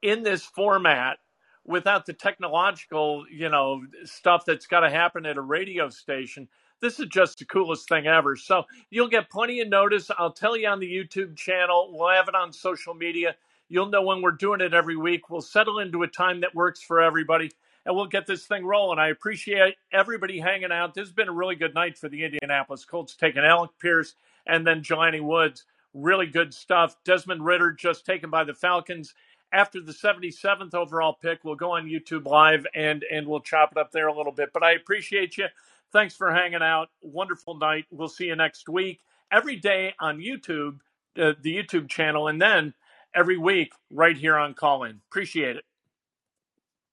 [0.02, 1.20] in this format
[1.66, 6.48] without the technological, you know, stuff that's got to happen at a radio station.
[6.82, 8.38] This is just the coolest thing ever.
[8.38, 10.10] So you'll get plenty of notice.
[10.18, 11.92] I'll tell you on the YouTube channel.
[11.94, 13.36] We'll have it on social media.
[13.70, 15.30] You'll know when we're doing it every week.
[15.30, 17.52] We'll settle into a time that works for everybody,
[17.86, 19.00] and we'll get this thing rolling.
[19.00, 20.94] I appreciate everybody hanging out.
[20.94, 24.16] This has been a really good night for the Indianapolis Colts, taking Alec Pierce
[24.46, 25.66] and then Jelani Woods.
[25.94, 26.96] Really good stuff.
[27.06, 29.14] Desmond Ridder just taken by the Falcons
[29.52, 31.44] after the 77th overall pick.
[31.44, 34.52] We'll go on YouTube Live and and we'll chop it up there a little bit.
[34.54, 35.46] But I appreciate you.
[35.92, 36.90] Thanks for hanging out.
[37.02, 37.86] Wonderful night.
[37.92, 39.02] We'll see you next week.
[39.32, 40.80] Every day on YouTube,
[41.18, 42.74] uh, the YouTube channel, and then
[43.16, 45.02] every week right here on Callin.
[45.10, 45.66] Appreciate it.